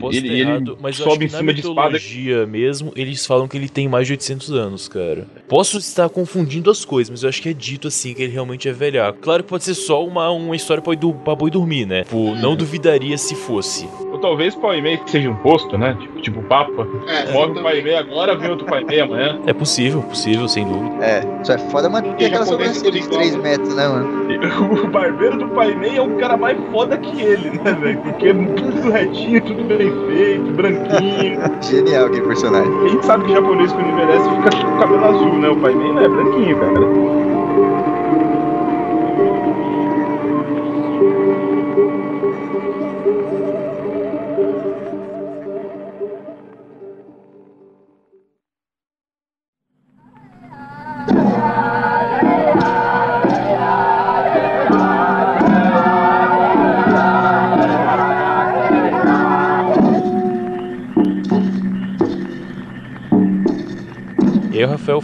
[0.00, 2.46] Posso ele ele errado, mas eu acho sobe que em na cima de espada.
[2.46, 5.26] mesmo, eles falam que ele tem mais de 800 anos, cara.
[5.48, 8.68] Posso estar confundindo as coisas, mas eu acho que é dito assim, que ele realmente
[8.68, 9.18] é velhaco.
[9.20, 12.04] Claro que pode ser só uma, uma história pra, do, pra boi dormir, né?
[12.04, 13.88] Tipo, não duvidaria se fosse.
[14.10, 15.94] Ou talvez Pai Mei seja um posto, né?
[16.00, 16.86] Tipo, tipo Papa.
[17.06, 17.62] É, Morre o.
[17.62, 19.40] Pai Mei agora, vem outro Pai Mei amanhã.
[19.46, 21.04] É possível, possível, sem dúvida.
[21.04, 24.26] É, só é foda manter aquela japonês sobrancelha de tudo 3 igual, metros, né, mano?
[24.86, 27.98] O barbeiro do Pai Mei é um cara mais foda que ele, né, velho?
[28.00, 31.40] Porque é tudo retinho, tudo bem feito, branquinho.
[31.62, 32.72] Genial aquele personagem.
[32.84, 35.48] A gente sabe que japonês quando envelhece fica com o cabelo azul, né?
[35.48, 37.25] O Pai Mei não é branquinho, cara.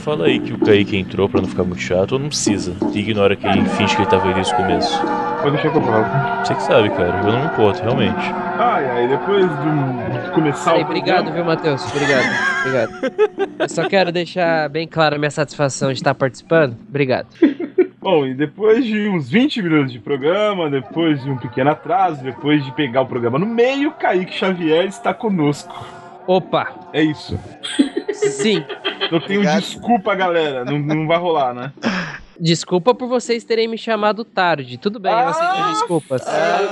[0.02, 2.74] Fala aí que o Kaique entrou pra não ficar muito chato, ou não precisa.
[2.94, 5.00] Ignora que ele finge que ele tava aí desde o começo.
[5.42, 6.44] Pode deixar que eu falo.
[6.44, 7.20] Você que sabe, cara.
[7.24, 8.20] Eu não me importo, realmente.
[8.58, 11.84] Ai, ai, depois de, de começar Peraí, o obrigado, viu, Matheus?
[11.90, 12.24] Obrigado.
[12.60, 12.92] Obrigado.
[13.58, 16.76] Eu só quero deixar bem clara a minha satisfação de estar participando.
[16.88, 17.26] Obrigado.
[18.00, 22.64] Bom, e depois de uns 20 minutos de programa, depois de um pequeno atraso, depois
[22.64, 25.72] de pegar o programa no meio, Kaique Xavier está conosco.
[26.26, 27.38] Opa, É isso.
[28.12, 28.64] sim.
[29.12, 29.60] Não tenho Obrigado.
[29.60, 30.64] desculpa, galera.
[30.64, 31.72] Não, não vai rolar, né?
[32.40, 34.76] Desculpa por vocês terem me chamado tarde.
[34.78, 36.22] Tudo bem, eu aceito as desculpas.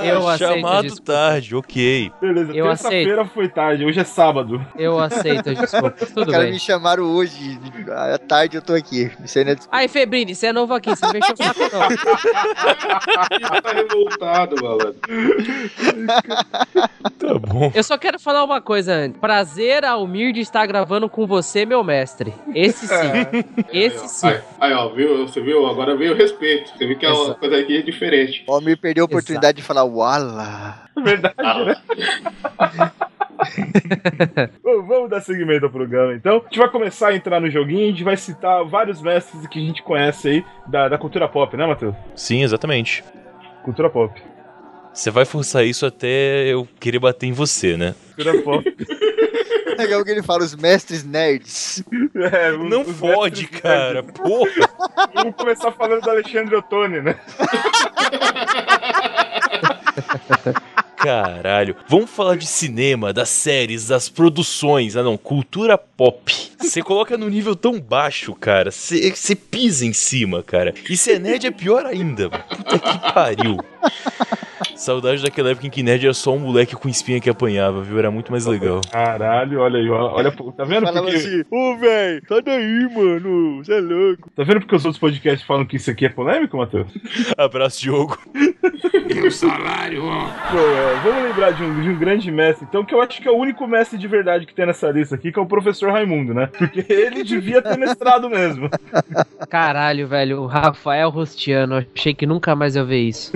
[0.03, 1.15] eu aceito as Chamado desculpas.
[1.15, 2.11] tarde, ok.
[2.19, 4.65] Beleza, Eu terça-feira foi tarde, hoje é sábado.
[4.77, 6.01] Eu aceito as desculpas.
[6.01, 6.53] Os Tudo caras bem.
[6.53, 7.59] me chamaram hoje,
[8.13, 9.09] à tarde eu tô aqui.
[9.23, 9.77] Isso aí não é desculpa.
[9.77, 11.87] Aí, Febrini, você é novo aqui, você não vem saco, não.
[13.61, 14.95] Tá revoltado, malandro.
[17.21, 17.71] Tá bom.
[17.75, 19.19] Eu só quero falar uma coisa antes.
[19.19, 22.33] Prazer, Almir, de estar gravando com você, meu mestre.
[22.55, 22.95] Esse sim.
[23.71, 24.27] Esse sim.
[24.27, 25.27] Aí, aí, ó, viu?
[25.27, 25.50] Você viu?
[25.67, 26.71] Agora veio o respeito.
[26.77, 27.39] Você viu que é uma Exato.
[27.39, 28.43] coisa aqui é diferente.
[28.47, 30.81] O Almir perdeu a oportunidade de falar Wala.
[31.03, 31.75] Verdade, né?
[34.63, 36.37] Bom, vamos dar seguimento ao programa, então.
[36.37, 39.59] A gente vai começar a entrar no joguinho, a gente vai citar vários mestres que
[39.59, 41.95] a gente conhece aí da, da cultura pop, né, Matheus?
[42.15, 43.03] Sim, exatamente.
[43.63, 44.21] Cultura pop.
[44.93, 47.95] Você vai forçar isso até eu querer bater em você, né?
[48.15, 48.63] Cultura pop.
[49.81, 51.83] Legal que ele fala, os mestres nerds.
[52.15, 54.03] É, os- Não os fode, cara.
[54.03, 54.49] Porra.
[54.51, 54.67] nerds.
[55.13, 57.15] Vamos começar falando do Alexandre Ottoni, né?
[60.97, 61.75] Caralho.
[61.87, 64.95] Vamos falar de cinema, das séries, das produções.
[64.95, 65.17] Ah, não.
[65.17, 66.31] Cultura pop.
[66.59, 68.69] Você coloca no nível tão baixo, cara.
[68.71, 70.73] Você você pisa em cima, cara.
[70.89, 72.29] E se é nerd é pior ainda.
[72.29, 73.57] Puta que pariu.
[74.75, 77.99] Saudade daquela época em que nerd era só um moleque com espinha que apanhava, viu?
[77.99, 78.81] Era muito mais legal.
[78.91, 80.87] Caralho, olha aí, olha, tá vendo?
[80.87, 81.17] Falava Porque...
[81.17, 84.31] assim, Ô, velho, sai daí, mano, você é louco.
[84.35, 86.87] Tá vendo porque os outros podcasts falam que isso aqui é polêmico, Matheus?
[87.37, 88.17] Abraço, Diogo.
[89.25, 90.27] O salário, ó.
[90.27, 93.31] É, vamos lembrar de um, de um grande mestre, então, que eu acho que é
[93.31, 96.33] o único mestre de verdade que tem nessa lista aqui, que é o professor Raimundo,
[96.33, 96.47] né?
[96.57, 98.69] Porque ele devia ter mestrado mesmo.
[99.49, 103.31] Caralho, velho, o Rafael Rostiano, achei que nunca mais eu ver isso.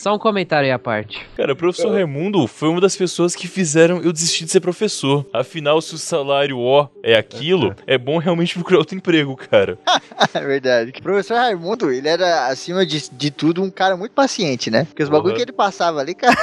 [0.00, 1.26] Só um comentário aí à parte.
[1.36, 5.26] Cara, o professor Raimundo foi uma das pessoas que fizeram eu desistir de ser professor.
[5.30, 9.78] Afinal, se o salário ó é aquilo, é bom realmente procurar outro emprego, cara.
[10.32, 10.92] É verdade.
[10.98, 14.84] O professor Raimundo, ele era, acima de, de tudo, um cara muito paciente, né?
[14.84, 15.36] Porque os bagulho Uhum.
[15.36, 16.34] que ele passava ali, cara.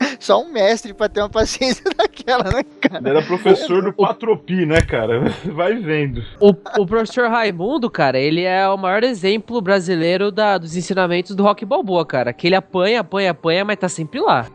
[0.20, 2.98] Só um mestre pra ter uma paciência daquela, né, cara?
[2.98, 5.20] Ele era professor do Patropi, né, cara?
[5.54, 6.22] Vai vendo.
[6.40, 11.42] O, o professor Raimundo, cara, ele é o maior exemplo brasileiro da- dos ensinamentos do
[11.42, 12.32] Rock Balboa, cara.
[12.32, 14.46] Que ele apanha, apanha, apanha, mas tá sempre lá.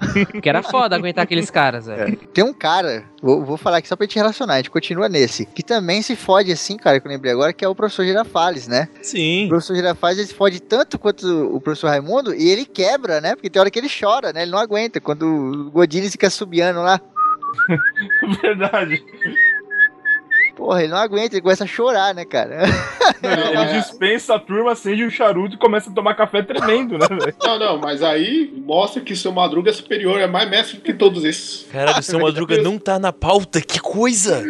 [0.42, 2.18] Que era foda aguentar aqueles caras, velho.
[2.34, 5.46] Tem um cara, vou, vou falar aqui só pra gente relacionar, a gente continua nesse,
[5.46, 8.68] que também se fode assim, cara, que eu lembrei agora, que é o professor Girafales,
[8.68, 8.88] né?
[9.02, 9.48] O Sim.
[9.50, 11.26] professor Girafales, ele se fode tanto quanto
[11.56, 13.36] o professor Raimundo, e ele quebra, né?
[13.36, 14.44] Porque tem hora que ele chora, né?
[14.44, 17.00] Ele não aguenta, quando o Godines fica subiando lá.
[18.42, 19.04] Verdade.
[20.56, 22.64] Porra, ele não aguenta, ele começa a chorar, né, cara?
[23.24, 27.08] Ele, ele dispensa a turma, acende um charuto e começa a tomar café tremendo, né,
[27.08, 27.36] velho?
[27.42, 31.24] Não, não, mas aí mostra que seu Madruga é superior, é mais mestre que todos
[31.24, 31.66] esses.
[31.72, 34.44] Caralho, o seu Madruga não tá na pauta, que coisa!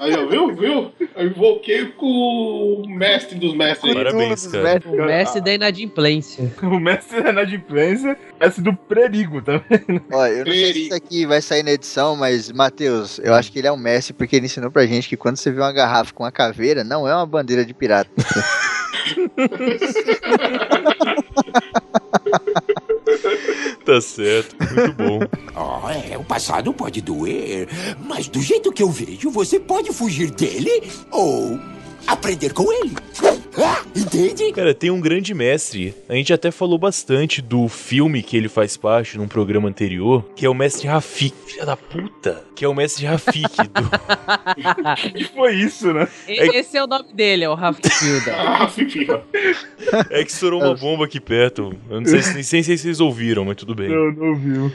[0.00, 0.54] Aí, ó, viu?
[0.54, 0.92] Viu?
[1.14, 3.94] Eu invoquei com o mestre dos mestres.
[3.94, 4.82] Parabéns, cara.
[4.88, 6.52] O mestre da inadimplência.
[6.62, 10.02] O mestre é inadimplência, mestre do perigo também.
[10.12, 13.52] Ó, eu não sei se isso aqui vai sair na edição, mas, Matheus, eu acho
[13.52, 15.72] que ele é um mestre porque ele ensinou pra gente que quando você vê uma
[15.72, 18.10] garrafa com uma caveira, não é uma bandeira de pirata.
[23.84, 25.20] Tá certo, muito bom.
[25.54, 27.66] Ó, é, o passado pode doer,
[28.04, 31.58] mas do jeito que eu vejo, você pode fugir dele ou
[32.06, 32.94] aprender com ele.
[33.60, 34.52] Ah, entende?
[34.52, 35.94] Cara, tem um grande mestre.
[36.08, 40.46] A gente até falou bastante do filme que ele faz parte num programa anterior, que
[40.46, 41.34] é o mestre Rafik.
[41.46, 42.44] Filha da puta!
[42.54, 43.42] Que é o mestre Rafik
[43.74, 45.12] do.
[45.12, 46.06] que foi isso, né?
[46.28, 48.34] E- Esse é o nome dele, é o Rafilda.
[48.38, 48.68] Ah.
[50.10, 51.74] É que estourou uma bomba aqui perto.
[51.90, 53.88] Eu não sei se, nem sei se vocês ouviram, mas tudo bem.
[53.88, 54.72] Não, não viu.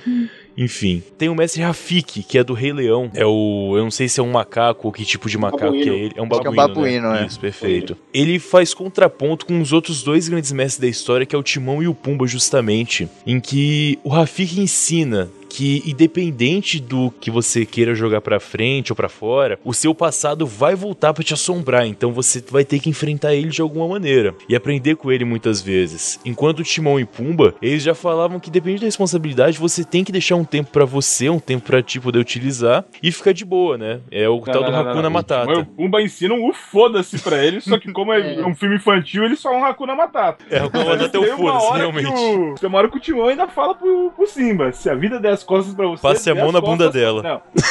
[0.57, 1.01] Enfim.
[1.17, 3.09] Tem o mestre Rafik, que é do Rei Leão.
[3.13, 3.73] É o.
[3.75, 5.93] Eu não sei se é um macaco ou que tipo de macaco que é Babuíno.
[5.95, 6.13] ele.
[6.15, 7.01] É um Acho que é um babuíno.
[7.01, 7.23] babuíno, né?
[7.23, 7.25] é.
[7.27, 7.97] Isso, perfeito.
[8.13, 11.81] Ele faz contraponto com os outros dois grandes mestres da história, que é o Timão
[11.81, 13.07] e o Pumba, justamente.
[13.25, 18.95] Em que o Rafik ensina que independente do que você queira jogar pra frente ou
[18.95, 22.89] pra fora, o seu passado vai voltar pra te assombrar, então você vai ter que
[22.89, 26.19] enfrentar ele de alguma maneira e aprender com ele muitas vezes.
[26.25, 30.11] Enquanto o Timão e Pumba, eles já falavam que depende da responsabilidade, você tem que
[30.11, 33.77] deixar um tempo pra você, um tempo pra ti poder utilizar e ficar de boa,
[33.77, 33.99] né?
[34.09, 35.51] É o tal do Hakuna Matata.
[35.59, 39.41] O Pumba ensina um foda-se pra ele, só que como é, um filme infantil, eles
[39.41, 40.43] falam Hakuna Matata.
[40.49, 42.07] É, Hakuna Matata é o foda-se, realmente.
[42.07, 45.19] o- Tem uma hora que o Timão ainda fala pro, pro Simba, se a vida
[45.19, 46.01] der as costas pra você...
[46.01, 47.21] Passe a mão na bunda dela.
[47.21, 47.41] Não.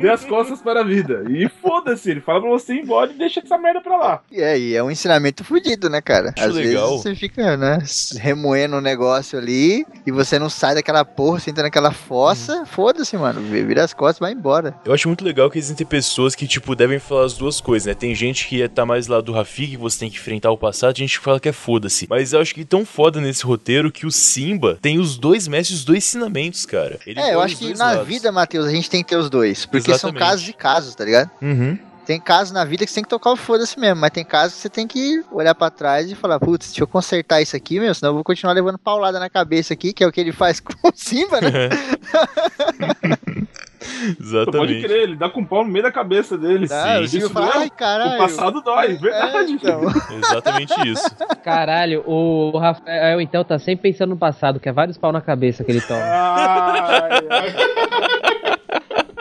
[0.00, 1.24] Dê as costas para a vida.
[1.28, 4.20] E foda-se, ele fala pra você ir embora e deixa essa merda pra lá.
[4.30, 6.32] E aí, é um ensinamento fudido, né, cara?
[6.36, 6.88] Acho Às legal.
[6.88, 7.78] vezes você fica, né,
[8.18, 13.16] remoendo um negócio ali e você não sai daquela porra, você entra naquela fossa, foda-se,
[13.16, 13.40] mano.
[13.40, 14.74] Vira as costas e vai embora.
[14.84, 17.94] Eu acho muito legal que existem pessoas que, tipo, devem falar as duas coisas, né?
[17.94, 20.94] Tem gente que tá mais lá do Rafik, que você tem que enfrentar o passado,
[20.94, 22.06] tem gente que fala que é foda-se.
[22.08, 25.80] Mas eu acho que tão foda nesse roteiro que o Simba tem os dois mestres,
[25.80, 26.98] os dois ensinamentos, cara.
[27.06, 28.06] Ele é, eu acho que na lados.
[28.08, 29.66] vida, Matheus, a gente tem que ter os dois.
[29.72, 30.18] Porque são Exatamente.
[30.20, 31.30] casos e casos, tá ligado?
[31.40, 31.78] Uhum.
[32.04, 34.56] Tem casos na vida que você tem que tocar o foda-se mesmo, mas tem casos
[34.56, 37.78] que você tem que olhar pra trás e falar, putz, deixa eu consertar isso aqui,
[37.78, 40.32] meu, senão eu vou continuar levando paulada na cabeça aqui, que é o que ele
[40.32, 41.50] faz com o Simba, né?
[43.82, 44.82] Pode Exatamente.
[44.82, 46.66] crer, ele dá com o pau no meio da cabeça dele.
[46.66, 48.14] O Sim, Simba isso fala, ai, caralho.
[48.14, 49.36] O passado dói, verdade.
[49.36, 49.80] É, então.
[50.18, 51.08] Exatamente isso.
[51.44, 55.64] Caralho, o Rafael então tá sempre pensando no passado, que é vários pau na cabeça
[55.64, 56.00] que ele toma.
[56.00, 58.31] Ai, ai.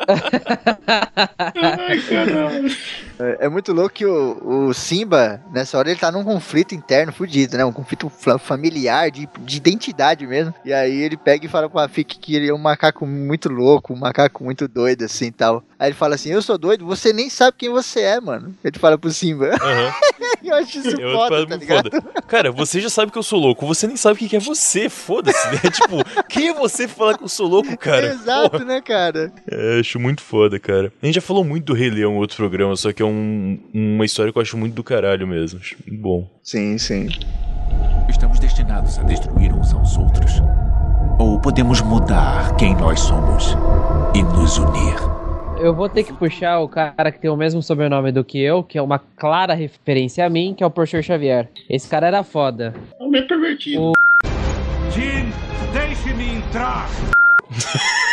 [1.54, 7.12] É, é muito louco que o, o Simba, nessa hora, ele tá num conflito interno
[7.12, 7.66] fudido, né?
[7.66, 10.54] Um conflito fa- familiar, de, de identidade mesmo.
[10.66, 13.94] E aí ele pega e fala pro Rafik que ele é um macaco muito louco,
[13.94, 15.64] um macaco muito doido, assim e tal.
[15.80, 18.54] Aí ele fala assim: Eu sou doido, você nem sabe quem você é, mano.
[18.64, 19.52] Ele fala pro Simba.
[19.62, 19.94] Aham.
[20.44, 21.92] eu acho isso É outro foda, tá ligado?
[21.92, 22.22] foda.
[22.28, 24.90] Cara, você já sabe que eu sou louco, você nem sabe o que é você,
[24.90, 25.58] foda-se, né?
[25.72, 25.98] tipo,
[26.30, 28.08] quem é você pra falar que eu sou louco, cara?
[28.08, 29.32] Exato, né, cara?
[29.50, 30.92] É, acho muito foda, cara.
[31.02, 33.11] A gente já falou muito do Rei Leão em outro programa, só que é um-
[33.74, 35.60] uma história que eu acho muito do caralho mesmo.
[35.60, 36.28] Acho muito bom.
[36.44, 37.08] Sim, sim.
[38.10, 40.42] Estamos destinados a destruir uns aos outros.
[41.20, 43.56] Ou podemos mudar quem nós somos
[44.16, 44.96] e nos unir.
[45.60, 48.64] Eu vou ter que puxar o cara que tem o mesmo sobrenome do que eu,
[48.64, 51.50] que é uma clara referência a mim, que é o Professor Xavier.
[51.70, 52.74] Esse cara era foda.
[53.00, 53.82] É meio pervertido.
[53.82, 53.94] O-
[54.92, 55.32] Jim,
[55.72, 56.88] deixe-me entrar!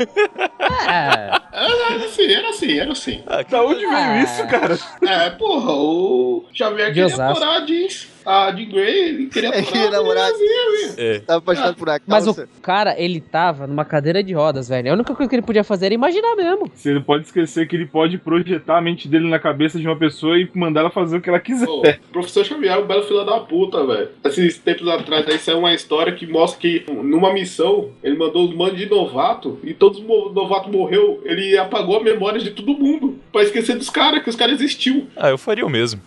[0.00, 3.22] É, Era assim, era assim, era assim.
[3.50, 4.22] Da onde veio Ah.
[4.22, 4.78] isso, cara?
[5.06, 7.40] É, porra, o Xavier De queria Osasco.
[7.40, 7.88] namorar a Jean,
[8.28, 10.94] a Jean Grey, ele queria queria namorar- velho.
[10.96, 11.18] É.
[11.20, 14.90] Tava apaixonado por uma mas o cara, ele tava numa cadeira de rodas, velho.
[14.90, 16.70] A única coisa que ele podia fazer era imaginar mesmo.
[16.74, 19.96] Você não pode esquecer que ele pode projetar a mente dele na cabeça de uma
[19.96, 21.66] pessoa e mandar ela fazer o que ela quiser.
[21.66, 24.08] Pô, o professor Xavier é um belo filho da puta, velho.
[24.24, 28.54] Esses tempos atrás aí saiu uma história que mostra que numa missão ele mandou os
[28.54, 31.20] manos de novato e todos os novatos morreu.
[31.24, 35.06] Ele apagou a memória de todo mundo pra esquecer dos caras, que os caras existiu.
[35.16, 36.00] Ah, eu faria o mesmo.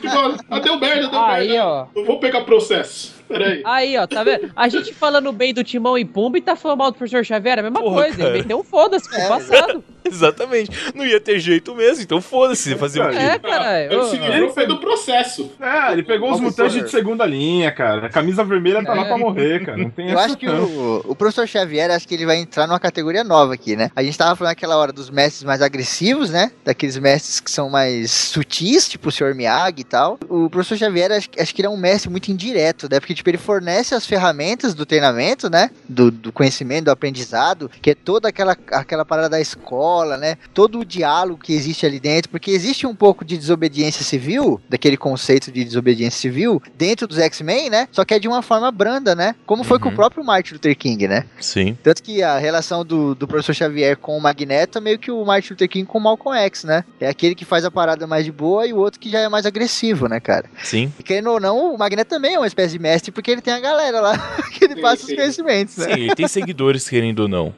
[0.00, 1.86] Tipo, ah, deu merda, Aí, ó.
[1.94, 3.19] Eu vou pegar processo.
[3.30, 3.62] Peraí.
[3.64, 4.50] Aí, ó, tá vendo?
[4.56, 7.58] A gente falando bem do Timão e Pumba e tá falando mal do professor Xavier,
[7.58, 8.16] é a mesma Porra, coisa.
[8.18, 8.28] cara.
[8.30, 9.84] Ele meteu um foda-se pro É, passado.
[10.04, 10.70] Exatamente.
[10.94, 12.74] Não ia ter jeito mesmo, então foda-se.
[12.74, 13.16] Fazer o quê?
[13.16, 13.84] É, cara.
[13.84, 15.52] Ele se livrou foi do processo.
[15.60, 18.06] É, ele pegou os mutantes de segunda linha, cara.
[18.06, 19.04] A camisa vermelha tá lá É.
[19.08, 19.76] pra morrer, cara.
[19.78, 22.66] Não tem Eu essa acho que o, o professor Xavier, acho que ele vai entrar
[22.66, 23.90] numa categoria nova aqui, né?
[23.94, 26.50] A gente tava falando aquela hora dos mestres mais agressivos, né?
[26.64, 29.34] Daqueles mestres que são mais sutis, tipo o Sr.
[29.34, 30.18] Miyagi e tal.
[30.28, 32.98] O professor Xavier, acho, acho que ele é um mestre muito indireto, né?
[32.98, 35.70] Porque, tipo, ele fornece as ferramentas do treinamento, né?
[35.88, 40.36] Do, do conhecimento, do aprendizado, que é toda aquela, aquela parada da escola, né?
[40.54, 44.96] Todo o diálogo que existe ali dentro, porque existe um pouco de desobediência civil, daquele
[44.96, 47.88] conceito de desobediência civil, dentro dos X-Men, né?
[47.92, 49.34] Só que é de uma forma branda, né?
[49.46, 49.96] Como foi com o Uhum.
[49.96, 51.24] próprio Martin Luther King, né?
[51.40, 51.76] Sim.
[51.82, 55.24] Tanto que a relação do, do professor Xavier com o Magneto é meio que o
[55.24, 56.84] Martin Luther King com o Malcolm X, né?
[57.00, 59.28] É aquele que faz a parada mais de boa e o outro que já é
[59.28, 60.48] mais agressivo, né, cara?
[60.62, 60.92] Sim.
[60.98, 63.52] E querendo ou não, o Magneto também é uma espécie de mestre porque ele tem
[63.52, 64.18] a galera lá
[64.56, 65.12] que ele Sim, passa sim.
[65.12, 65.94] os conhecimentos, né?
[65.94, 67.54] Sim, ele tem seguidores, querendo ou não.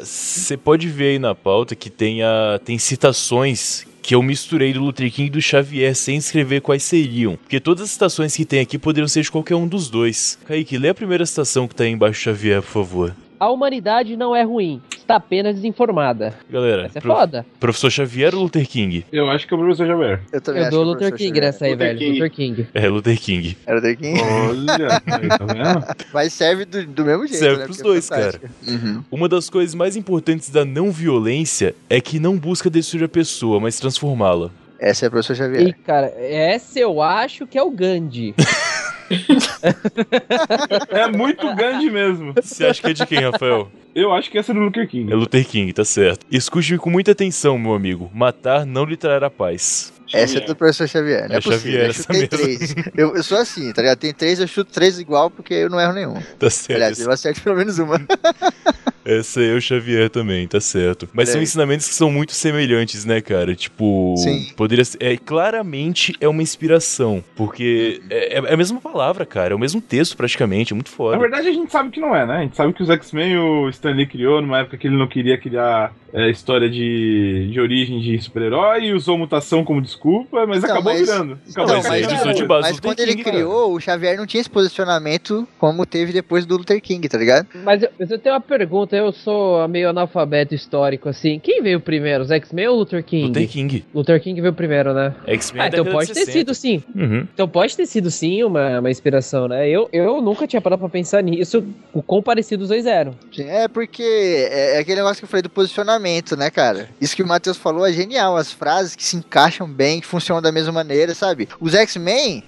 [0.00, 4.80] Você pode ver aí na pauta que tem, a, tem citações que eu misturei do
[4.80, 7.36] Luther King e do Xavier sem escrever quais seriam.
[7.36, 10.38] Porque todas as citações que tem aqui poderiam ser de qualquer um dos dois.
[10.46, 13.16] Kaique, lê a primeira citação que tá aí embaixo do Xavier, por favor.
[13.44, 16.32] A humanidade não é ruim, está apenas desinformada.
[16.48, 17.44] Galera, Essa é pro- foda.
[17.60, 19.04] professor Xavier ou Luther King?
[19.12, 20.20] Eu acho que é o professor Xavier.
[20.32, 21.44] Eu também Eu acho dou que é o Luther King Xavier.
[21.44, 21.98] nessa aí, Luther velho.
[21.98, 22.12] King.
[22.12, 22.68] Luther King.
[22.72, 23.56] É, Luther King.
[23.66, 24.18] É o Luther King.
[24.22, 25.00] Olha,
[25.38, 26.06] tá vendo?
[26.14, 27.64] Mas serve do, do mesmo jeito, Serve né?
[27.66, 28.48] pros Porque é dois, fantástico.
[28.66, 29.04] Uhum.
[29.10, 33.60] Uma das coisas mais importantes da não violência é que não busca destruir a pessoa,
[33.60, 34.48] mas transformá-la.
[34.80, 35.68] Essa é o professor Xavier.
[35.68, 38.34] E, cara, essa eu acho que é o Gandhi.
[40.88, 42.32] É muito grande mesmo.
[42.34, 43.70] Você acha que é de quem, Rafael?
[43.94, 45.12] Eu acho que essa é do Luther King.
[45.12, 46.26] É Luther King, tá certo.
[46.30, 48.10] Escute-me com muita atenção, meu amigo.
[48.12, 49.92] Matar não lhe trará paz.
[50.12, 51.28] Essa é do professor Xavier.
[51.28, 51.58] Não é, É possível.
[51.60, 52.74] Xavier, eu essa chutei três.
[52.96, 53.98] Eu, eu sou assim, tá ligado?
[53.98, 56.14] Tem três, eu chuto três igual porque eu não erro nenhum.
[56.38, 56.76] Tá certo.
[56.76, 58.00] Aliás, eu acerto pelo menos uma.
[59.04, 61.08] Essa é o Xavier também, tá certo.
[61.12, 63.54] Mas são ensinamentos que são muito semelhantes, né, cara?
[63.54, 64.48] Tipo, Sim.
[64.56, 64.98] poderia ser.
[65.02, 67.22] É, claramente é uma inspiração.
[67.36, 69.52] Porque é, é a mesma palavra, cara.
[69.52, 70.72] É o mesmo texto, praticamente.
[70.72, 71.18] É muito Na foda.
[71.18, 72.36] verdade, a gente sabe que não é, né?
[72.38, 75.06] A gente sabe que os X-Men o Stan Lee criou numa época que ele não
[75.06, 80.58] queria criar é, história de, de origem de super-herói e usou mutação como desculpa, mas
[80.62, 81.38] Então, acabou mas- virando.
[81.48, 83.36] Então, Acabou mas aí mas, de base mas do quando ele King, cara.
[83.36, 87.48] criou, o Xavier não tinha esse posicionamento como teve depois do Luther King, tá ligado?
[87.64, 91.38] Mas eu, mas eu tenho uma pergunta, eu sou meio analfabeto histórico, assim.
[91.38, 93.26] Quem veio primeiro, os X-Men ou Luther King?
[93.28, 93.84] Luther King.
[93.94, 95.14] Luther King veio primeiro, né?
[95.26, 96.38] X-Men Ah, é então pode de ter 60.
[96.38, 96.82] sido sim.
[96.94, 97.26] Uhum.
[97.34, 99.68] Então pode ter sido sim uma, uma inspiração, né?
[99.68, 103.14] Eu, eu nunca tinha parado pra pensar nisso, o quão parecido os dois eram.
[103.38, 106.03] É porque é, é aquele negócio que eu falei do posicionamento,
[106.36, 106.88] né, cara?
[107.00, 108.36] Isso que o Matheus falou é genial.
[108.36, 111.48] As frases que se encaixam bem, que funcionam da mesma maneira, sabe?
[111.60, 112.44] Os X-Men,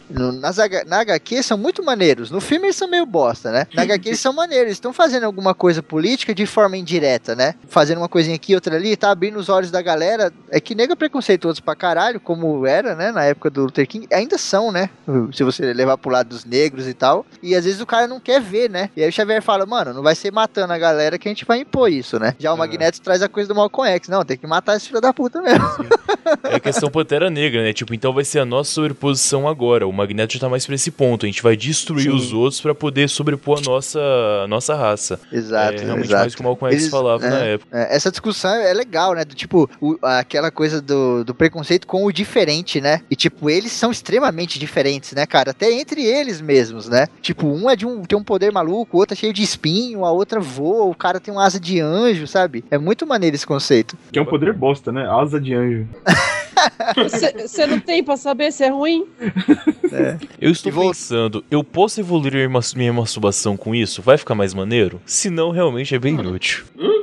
[0.87, 2.31] na HQ, são muito maneiros.
[2.31, 3.67] No filme eles são meio bosta, né?
[3.75, 4.67] Na HQ eles são maneiros.
[4.67, 7.55] Eles estão fazendo alguma coisa política de forma indireta, né?
[7.69, 10.33] Fazendo uma coisinha aqui, outra ali, tá abrindo os olhos da galera.
[10.51, 13.11] É que nega preconceituosos pra caralho, como era, né?
[13.11, 14.07] Na época do Luther King.
[14.13, 14.91] Ainda são, né?
[15.33, 17.25] Se você levar pro lado dos negros e tal.
[17.43, 18.91] E às vezes o cara não quer ver, né?
[18.97, 21.45] E aí o Xavier fala, mano, não vai ser matando a galera que a gente
[21.45, 22.35] vai impor isso, né?
[22.39, 24.09] Já o Magneto traz a coisa do Malcolm X.
[24.09, 25.65] Não, tem que matar esse filho da puta mesmo.
[26.45, 27.73] É a questão Pantera Negra, né?
[27.73, 29.87] Tipo, então vai ser a nossa sobreposição agora.
[29.87, 31.25] O Magneto já tá mais pra esse ponto.
[31.25, 32.11] A gente vai destruir Sim.
[32.17, 34.01] os outros pra poder sobrepor a nossa,
[34.45, 35.21] a nossa raça.
[35.33, 36.21] Exato, é realmente exato.
[36.23, 37.31] mais o que o Malcolm X Eles- falava é.
[37.31, 37.79] na época.
[37.79, 39.25] É, essa discussão é legal, né?
[39.25, 43.03] Do tipo, o- aquela coisa do, do preconceito com o diferente, né?
[43.11, 45.51] E tipo, eles são extremamente diferentes, né, cara?
[45.53, 47.07] Até entre eles mesmos, né?
[47.23, 50.05] Tipo, um é de um tem um poder maluco, o outro é cheio de espinho,
[50.05, 52.65] a outra voa, o cara tem um asa de anjo, sabe?
[52.71, 53.97] É muito maneiro esse conceito.
[54.11, 55.09] Que é um poder bosta, né?
[55.09, 55.87] Asa de anjo.
[57.43, 59.07] Você não tem pra saber se é ruim?
[60.41, 64.03] Eu estou vou- pensando, eu posso evoluir minha mas- minha masturbação com isso?
[64.03, 65.01] Vai ficar mais maneiro?
[65.07, 66.65] Se não, realmente é bem inútil.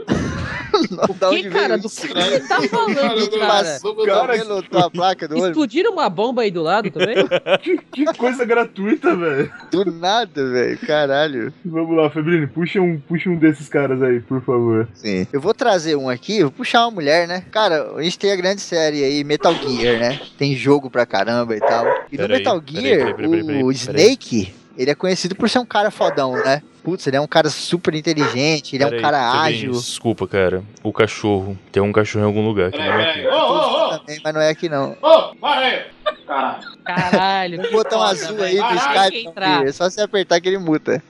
[1.19, 1.77] Da que, onde cara?
[1.77, 2.95] Do que você tá falando,
[3.39, 3.47] cara?
[3.47, 5.51] Passou o cabelo tua placa do olho.
[5.51, 7.15] Explodiram uma bomba aí do lado também?
[7.61, 9.51] Que, que coisa gratuita, velho.
[9.71, 10.77] Do nada, velho.
[10.79, 11.53] Caralho.
[11.63, 14.87] Vamos lá, Febrine, puxa um, puxa um desses caras aí, por favor.
[14.95, 15.25] Sim.
[15.31, 17.43] Eu vou trazer um aqui, vou puxar uma mulher, né?
[17.51, 20.19] Cara, a gente tem a grande série aí, Metal Gear, né?
[20.37, 21.85] Tem jogo pra caramba e tal.
[22.11, 23.71] E no Peraí, Metal Gear, peraí, peraí, o.
[23.71, 26.61] Snake, ele é conhecido por ser um cara fodão, né?
[26.83, 29.71] Putz, ele é um cara super inteligente, ele é um cara Febrinho, ágil.
[29.71, 30.63] Desculpa, cara.
[30.81, 31.57] O cachorro.
[31.71, 32.77] Tem um cachorro em algum lugar aqui.
[32.77, 33.27] Peraí, não é aqui.
[33.27, 33.99] Ô, ô, ô!
[33.99, 34.97] Também, mas não é aqui não.
[35.01, 35.81] Ô, para aí!
[36.25, 36.63] Caralho.
[36.83, 37.59] Caralho.
[37.59, 38.63] Um que botão foda, azul velho.
[38.65, 39.33] aí do Skype.
[39.33, 39.67] que.
[39.67, 41.03] É só você apertar que ele muta.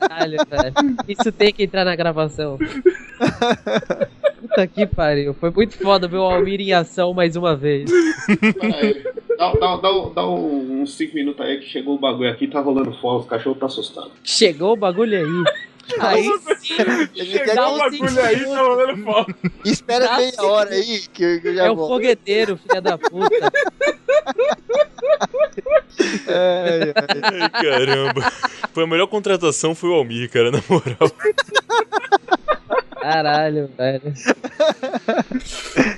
[0.00, 0.96] Caralho, velho.
[1.08, 2.58] Isso tem que entrar na gravação.
[4.54, 5.34] Puta que pariu.
[5.34, 7.90] Foi muito foda ver o Almir em ação mais uma vez.
[8.60, 9.02] Peraí.
[9.36, 12.60] Dá, dá, dá, dá um- uns 5 minutos aí que chegou o bagulho aqui, tá
[12.60, 14.12] rolando fogo, os cachorros tá assustado.
[14.22, 15.44] Chegou o bagulho aí.
[15.98, 16.74] Aí sim.
[16.78, 19.34] Um eu- bagulho aí, tá rolando fogo.
[19.64, 20.40] Espera Dá meia sim.
[20.40, 23.52] hora aí que eu, que eu já É o fogueteiro, filha da puta.
[26.28, 27.40] Ai, ai.
[27.42, 28.20] Ai, caramba.
[28.72, 31.10] Foi a melhor contratação foi o Almir, cara, na moral.
[33.04, 34.14] Caralho, velho.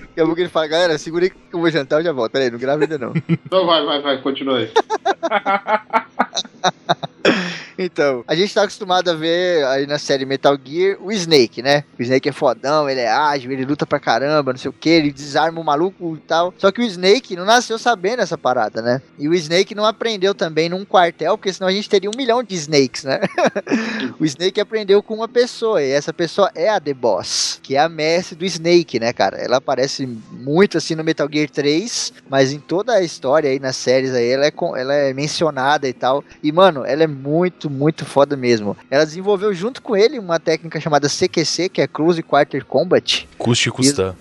[0.00, 2.32] Daqui a pouco ele fala, galera, segura aí que eu vou jantar, eu já volto.
[2.32, 3.12] Peraí, não grava ainda não.
[3.28, 4.72] Então vai, vai, vai, continua aí.
[7.78, 11.84] Então, a gente tá acostumado a ver aí na série Metal Gear o Snake, né?
[11.98, 14.88] O Snake é fodão, ele é ágil, ele luta pra caramba, não sei o que,
[14.88, 16.54] ele desarma o maluco e tal.
[16.56, 19.02] Só que o Snake não nasceu sabendo essa parada, né?
[19.18, 22.42] E o Snake não aprendeu também num quartel, porque senão a gente teria um milhão
[22.42, 23.20] de Snakes, né?
[24.18, 27.80] o Snake aprendeu com uma pessoa, e essa pessoa é a The Boss, que é
[27.80, 29.36] a mestre do Snake, né, cara?
[29.36, 33.76] Ela aparece muito assim no Metal Gear 3, mas em toda a história aí nas
[33.76, 36.24] séries aí, ela é, ela é mencionada e tal.
[36.42, 38.76] E, mano, ela é muito, muito foda mesmo.
[38.90, 43.28] Ela desenvolveu junto com ele uma técnica chamada CQC, que é Close Quarter Combat.
[43.38, 44.14] Custe custar.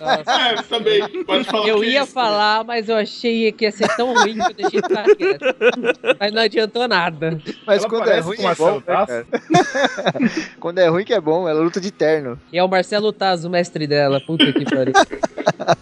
[0.00, 0.24] Nossa.
[0.44, 3.72] É, também, pode falar Eu que é ia isso, falar, mas eu achei que ia
[3.72, 5.44] ser tão ruim que eu deixei ficar quieto.
[6.20, 7.40] Mas não adiantou nada.
[7.66, 9.24] Mas Ela quando é ruim com é bom, né,
[10.60, 12.38] quando é ruim que é bom, ela luta de terno.
[12.52, 14.20] E é o Marcelo Taz, o mestre dela.
[14.20, 14.94] Puta que pariu.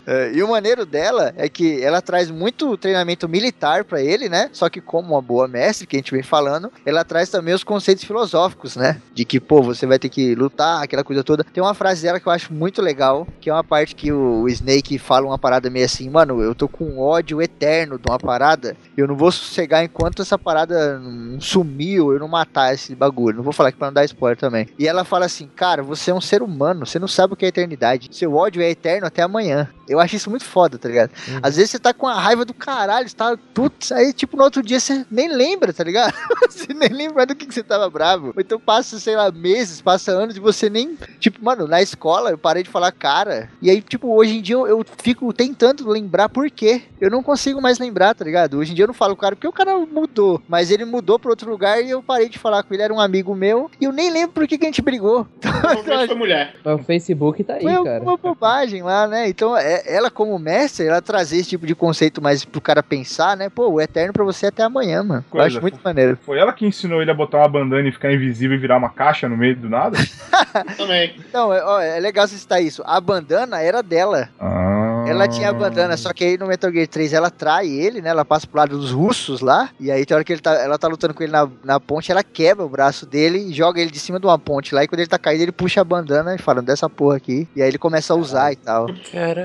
[0.07, 4.51] É, e o maneiro dela é que ela traz muito treinamento militar pra ele, né?
[4.53, 7.65] Só que como uma boa mestre, que a gente vem falando, ela traz também os
[7.65, 9.01] conceitos filosóficos, né?
[9.15, 11.45] De que, pô, você vai ter que lutar, aquela coisa toda.
[11.45, 14.49] Tem uma frase dela que eu acho muito legal, que é uma parte que o
[14.49, 18.19] Snake fala uma parada meio assim, mano, eu tô com um ódio eterno de uma
[18.19, 23.37] parada, eu não vou sossegar enquanto essa parada não sumiu, eu não matar esse bagulho.
[23.37, 24.69] Não vou falar aqui pra não dar spoiler também.
[24.79, 27.45] E ela fala assim, cara, você é um ser humano, você não sabe o que
[27.45, 28.09] é eternidade.
[28.13, 29.69] Seu ódio é eterno até amanhã.
[29.89, 31.11] Eu acho isso muito foda, tá ligado?
[31.43, 33.37] Às vezes você tá com a raiva do caralho, você tá.
[33.53, 36.15] Putz, aí tipo no outro dia você nem lembra, tá ligado?
[36.51, 38.29] você nem lembra do que, que você tava bravo.
[38.29, 40.97] Ou então passa, sei lá, meses, passa anos e você nem.
[41.19, 43.51] Tipo, mano, na escola eu parei de falar cara.
[43.61, 46.83] E aí, tipo, hoje em dia eu, eu fico tentando lembrar por quê.
[47.01, 48.59] Eu não consigo mais lembrar, tá ligado?
[48.59, 50.43] Hoje em dia eu não falo cara porque o cara mudou.
[50.49, 53.01] Mas ele mudou pra outro lugar e eu parei de falar com ele, era um
[53.01, 53.71] amigo meu.
[53.81, 55.27] E eu nem lembro por que, que a gente brigou.
[55.41, 56.55] Provavelmente foi mulher.
[56.65, 57.97] Mas o Facebook tá aí, Foi cara.
[57.97, 59.29] alguma bobagem lá, né?
[59.29, 63.37] Então, é- ela como mestre, ela trazer esse tipo de conceito mais pro cara pensar,
[63.37, 63.49] né?
[63.49, 65.25] Pô, o eterno pra você é até amanhã, mano.
[65.27, 66.19] Eu Coisa, acho muito maneiro.
[66.25, 68.91] Foi ela que ensinou ele a botar uma bandana e ficar invisível e virar uma
[68.91, 69.97] caixa no meio do nada?
[70.77, 71.15] Também.
[71.19, 72.83] Então, é, ó, é legal você citar isso.
[72.85, 74.29] A bandana era dela.
[74.41, 74.92] Ah.
[75.07, 78.11] Ela tinha a bandana, só que aí no Metal Gear 3 ela trai ele, né?
[78.11, 79.69] Ela passa pro lado dos russos lá.
[79.79, 82.11] E aí, tem hora que ele tá, ela tá lutando com ele na, na ponte,
[82.11, 84.83] ela quebra o braço dele e joga ele de cima de uma ponte lá.
[84.85, 87.47] E quando ele tá caído, ele puxa a bandana e fala, dessa porra aqui.
[87.55, 88.87] E aí ele começa a usar e tal.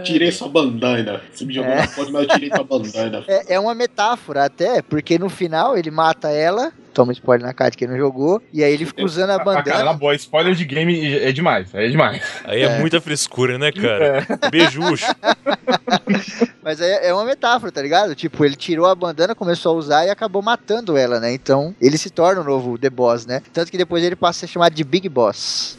[0.03, 1.22] Tirei sua bandana.
[1.34, 1.82] Você me jogou É.
[1.82, 3.24] na ponte, mas eu tirei sua bandana.
[3.28, 6.72] É, é uma metáfora até, porque no final ele mata ela.
[6.98, 8.41] Toma spoiler na cara que ele não jogou.
[8.52, 9.93] E aí ele fica usando a Ah, cara, na bandana.
[9.93, 12.24] boa, spoiler de game é demais, é demais.
[12.43, 12.80] Aí é, É.
[12.80, 14.26] muita frescura, né, cara?
[14.50, 15.06] Beijucho.
[16.64, 18.16] Mas é, é uma metáfora, tá ligado?
[18.16, 21.32] Tipo, ele tirou a bandana, começou a usar e acabou matando ela, né?
[21.32, 23.41] Então ele se torna o novo The Boss, né?
[23.54, 25.78] Tanto que depois ele passa a ser chamado de Big Boss.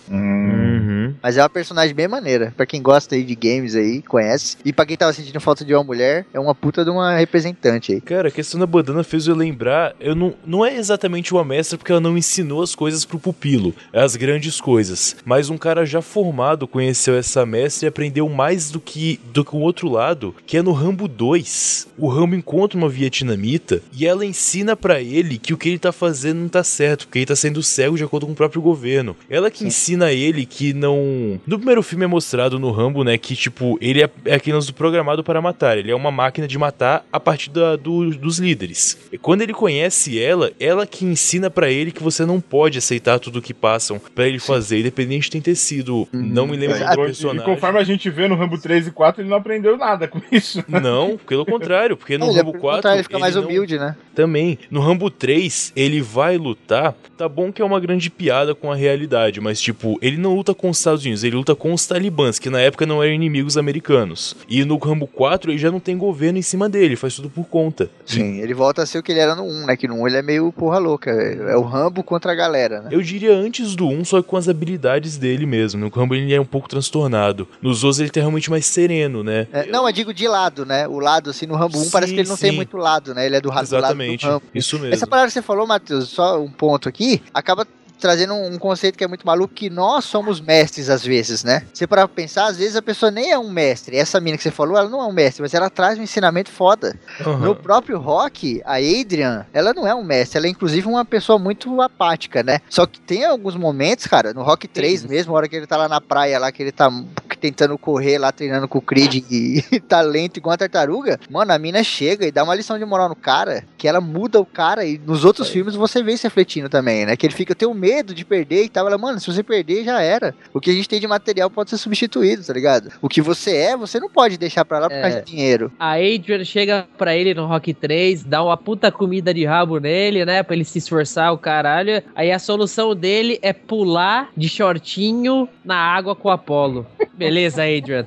[0.89, 1.15] Uhum.
[1.23, 2.53] Mas é uma personagem bem maneira.
[2.57, 4.57] Pra quem gosta aí de games aí, conhece.
[4.65, 7.93] E pra quem tava sentindo falta de uma mulher, é uma puta de uma representante
[7.93, 8.01] aí.
[8.01, 11.77] Cara, a questão da bandana fez eu lembrar, eu não, não é exatamente uma mestra
[11.77, 16.01] porque ela não ensinou as coisas pro pupilo, as grandes coisas, mas um cara já
[16.01, 20.57] formado conheceu essa mestra e aprendeu mais do que do que o outro lado, que
[20.57, 21.89] é no Rambo 2.
[21.99, 25.93] O Rambo encontra uma vietnamita e ela ensina pra ele que o que ele tá
[25.93, 29.17] fazendo não tá certo, porque ele tá sendo cego de acordo com o próprio governo.
[29.29, 31.41] Ela que ensina a ele que não.
[31.47, 34.73] No primeiro filme é mostrado no Rambo, né, que, tipo, ele é, é aquele lance
[34.73, 35.77] programado para matar.
[35.77, 38.97] Ele é uma máquina de matar a partir da- do- dos líderes.
[39.13, 43.19] E quando ele conhece ela, ela que ensina pra ele que você não pode aceitar
[43.19, 46.09] tudo que passam pra ele fazer, independente de ter sido.
[46.13, 47.45] Não me lembro E, do e personagem.
[47.45, 50.65] conforme a gente vê no Rambo 3 e 4, ele não aprendeu nada com isso.
[50.69, 52.77] Não, pelo contrário, porque no ele, é Rambo pelo 4.
[52.79, 53.97] contrário, ele fica mais não- humilde, né?
[54.15, 54.59] Também.
[54.71, 56.95] No Rambo 3, ele vai lutar.
[57.17, 60.55] Tá bom que é uma grande piada com a realidade, mas, tipo, ele não luta
[60.55, 63.57] com os Estados Unidos, ele luta com os talibãs, que na época não eram inimigos
[63.57, 64.37] americanos.
[64.49, 67.47] E no Rambo 4, ele já não tem governo em cima dele, faz tudo por
[67.47, 67.91] conta.
[68.05, 69.77] Sim, ele volta a ser o que ele era no 1, né?
[69.77, 71.11] Que no 1 ele é meio porra louca.
[71.11, 72.89] É o Rambo contra a galera, né?
[72.93, 75.81] Eu diria antes do 1, só com as habilidades dele mesmo.
[75.81, 77.49] No Rambo ele é um pouco transtornado.
[77.61, 79.47] Nos outros ele tá realmente mais sereno, né?
[79.53, 80.87] É, não, eu digo de lado, né?
[80.87, 82.57] O lado, assim, no Rambo 1 parece Sim, que ele não tem sim.
[82.57, 83.27] muito lado, né?
[83.27, 84.27] Ele é do, do lado do Exatamente.
[84.27, 84.43] Rambo.
[84.55, 84.95] Isso mesmo.
[84.95, 87.67] Essa palavra que você falou, Matheus, só um ponto aqui, acaba
[87.99, 91.65] trazendo um conceito que é muito maluco, que nós somos mestres às vezes, né?
[91.73, 93.97] Você para pensar, às vezes a pessoa nem é um mestre.
[93.97, 96.51] Essa mina que você falou, ela não é um mestre, mas ela traz um ensinamento
[96.51, 96.99] foda.
[97.21, 97.39] Aham.
[97.39, 101.39] No próprio Rock, a Adrian, ela não é um mestre, ela é inclusive uma pessoa
[101.39, 102.61] muito apática, né?
[102.69, 105.77] Só que tem alguns momentos, cara, no Rock 3 mesmo, a hora que ele tá
[105.77, 106.91] lá na praia, lá que ele tá
[107.39, 111.59] tentando correr lá, treinando com o Creed e, tá lento igual a tartaruga, mano, a
[111.59, 114.85] mina chega e dá uma lição de moral no cara, que ela muda o cara
[114.85, 117.17] e nos outros filmes você vê isso refletindo também, né?
[117.17, 118.87] Que ele fica, eu tenho medo de perder e tal.
[118.87, 120.35] Ela, mano, se você perder, já era.
[120.53, 122.91] O que a gente tem de material pode ser substituído, tá ligado?
[123.01, 125.03] O que você é, você não pode deixar pra lá por É.
[125.03, 125.73] causa de dinheiro.
[125.79, 130.25] A Adrian chega pra ele no Rock 3, dá uma puta comida de rabo nele,
[130.25, 130.43] né?
[130.43, 132.03] Pra ele se esforçar, o caralho.
[132.15, 136.87] Aí a solução dele é pular de shortinho na água com o Apollo.
[137.29, 138.07] Beleza, Adrian.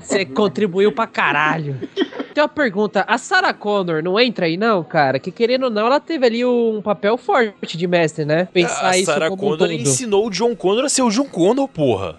[0.00, 1.76] Você contribuiu pra caralho.
[2.34, 5.18] Tem uma pergunta, a Sarah Connor não entra aí não, cara?
[5.18, 8.48] Que querendo ou não, ela teve ali um papel forte de mestre, né?
[8.52, 9.72] Pensar a isso Sarah como um Connor todo.
[9.72, 12.16] ensinou o John Connor a ser o John Connor, porra.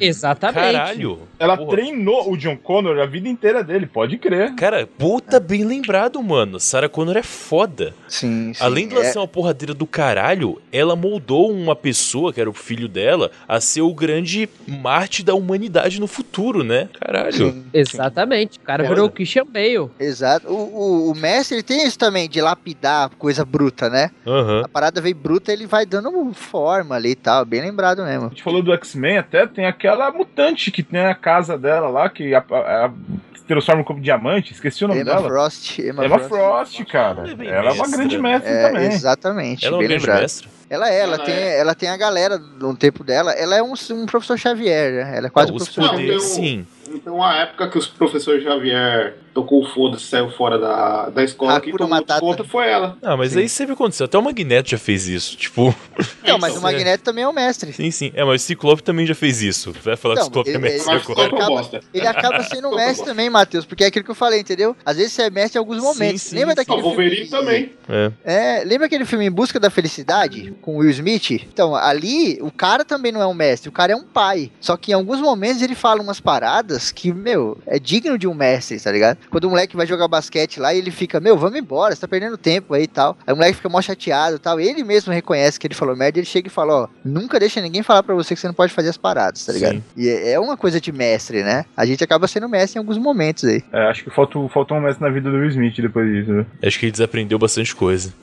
[0.00, 0.54] Exatamente.
[0.72, 1.18] Caralho.
[1.38, 1.70] Ela Porra.
[1.70, 4.54] treinou o John Connor a vida inteira dele, pode crer.
[4.54, 6.60] Cara, puta bem lembrado, mano.
[6.60, 7.94] Sarah Connor é foda.
[8.08, 8.62] Sim, sim.
[8.62, 12.48] Além de ela é- ser uma porradeira do caralho, ela moldou uma pessoa, que era
[12.48, 16.88] o filho dela, a ser o grande Marte da humanidade no futuro, né?
[17.00, 17.32] Caralho.
[17.52, 18.58] Sim, Exatamente.
[18.58, 18.94] O cara Foda.
[18.94, 19.90] virou o Christian Bale.
[20.00, 20.48] Exato.
[20.48, 24.10] O, o, o mestre ele tem isso também, de lapidar coisa bruta, né?
[24.26, 24.62] Aham.
[24.64, 27.44] A parada veio bruta, ele vai dando forma ali e tal.
[27.44, 28.26] Bem lembrado mesmo.
[28.26, 32.08] A gente falou do X-Men, até tem aquela mutante que tem a casa dela lá,
[32.08, 32.92] que a, a- a-
[33.36, 35.28] se transforma como diamante, esqueci o nome Emma dela.
[35.28, 35.78] Frost.
[35.80, 36.76] Emma, Emma Frost.
[36.76, 37.24] Frost, cara.
[37.44, 38.22] Ela é é uma grande né?
[38.22, 38.86] mestre É, também.
[38.86, 40.20] exatamente, Ela é uma bem grande lembrado.
[40.22, 40.48] mestra.
[40.72, 41.58] Ela é, ela, Ela tem, é.
[41.58, 43.32] ela tem a galera no tempo dela.
[43.32, 45.18] Ela é um, um professor Xavier, né?
[45.18, 46.06] Ela é quase um Os professor Xavier.
[46.14, 46.44] poderes, Xavier.
[46.46, 46.66] sim.
[46.94, 51.58] Então, a época que os professores Xavier tocou o foda-se, saiu fora da, da escola,
[51.58, 52.20] quem Hakuna tomou Matata.
[52.20, 52.98] conta foi ela.
[53.00, 54.04] Ah, mas aí sempre aconteceu.
[54.04, 55.34] Até o Magneto já fez isso.
[55.38, 55.74] Tipo.
[56.22, 57.72] Não, mas o Então, Magneto também é o mestre.
[57.72, 58.12] Sim, sim.
[58.14, 59.72] É, mas o Ciclope também já fez isso.
[59.82, 61.34] Vai falar que o Não, Ciclope é ele- mestre Mas agora.
[61.34, 61.80] Um acaba-.
[61.94, 64.76] Ele acaba sendo um mestre também, Matheus, porque é aquilo que eu falei, entendeu?
[64.84, 66.22] Às vezes você é mestre em alguns Sim, momentos.
[66.22, 66.60] sim, lembra sim.
[66.60, 67.30] O daquele Wolverine filme...
[67.30, 67.72] também.
[67.88, 68.12] É.
[68.60, 71.30] É, lembra aquele filme Em Busca da Felicidade, com Will Smith?
[71.52, 74.50] Então, ali, o cara também não é um mestre, o cara é um pai.
[74.60, 78.34] Só que em alguns momentos ele fala umas paradas que, meu, é digno de um
[78.34, 79.18] mestre, tá ligado?
[79.30, 82.08] Quando o moleque vai jogar basquete lá e ele fica, meu, vamos embora, você tá
[82.08, 83.16] perdendo tempo aí e tal.
[83.26, 84.58] Aí o moleque fica mó chateado e tal.
[84.58, 87.82] Ele mesmo reconhece que ele falou merda, ele chega e fala, ó, nunca deixa ninguém
[87.82, 89.74] falar pra você que você não pode fazer as paradas, tá ligado?
[89.74, 89.82] Sim.
[89.96, 91.64] E é é uma coisa de mestre, né?
[91.76, 93.62] A gente acaba sendo mestre em alguns momentos aí.
[93.72, 96.32] É, acho que faltou, faltou um mestre na vida do Will Smith depois disso.
[96.32, 96.46] né?
[96.62, 98.12] Acho que ele desaprendeu bastante coisa.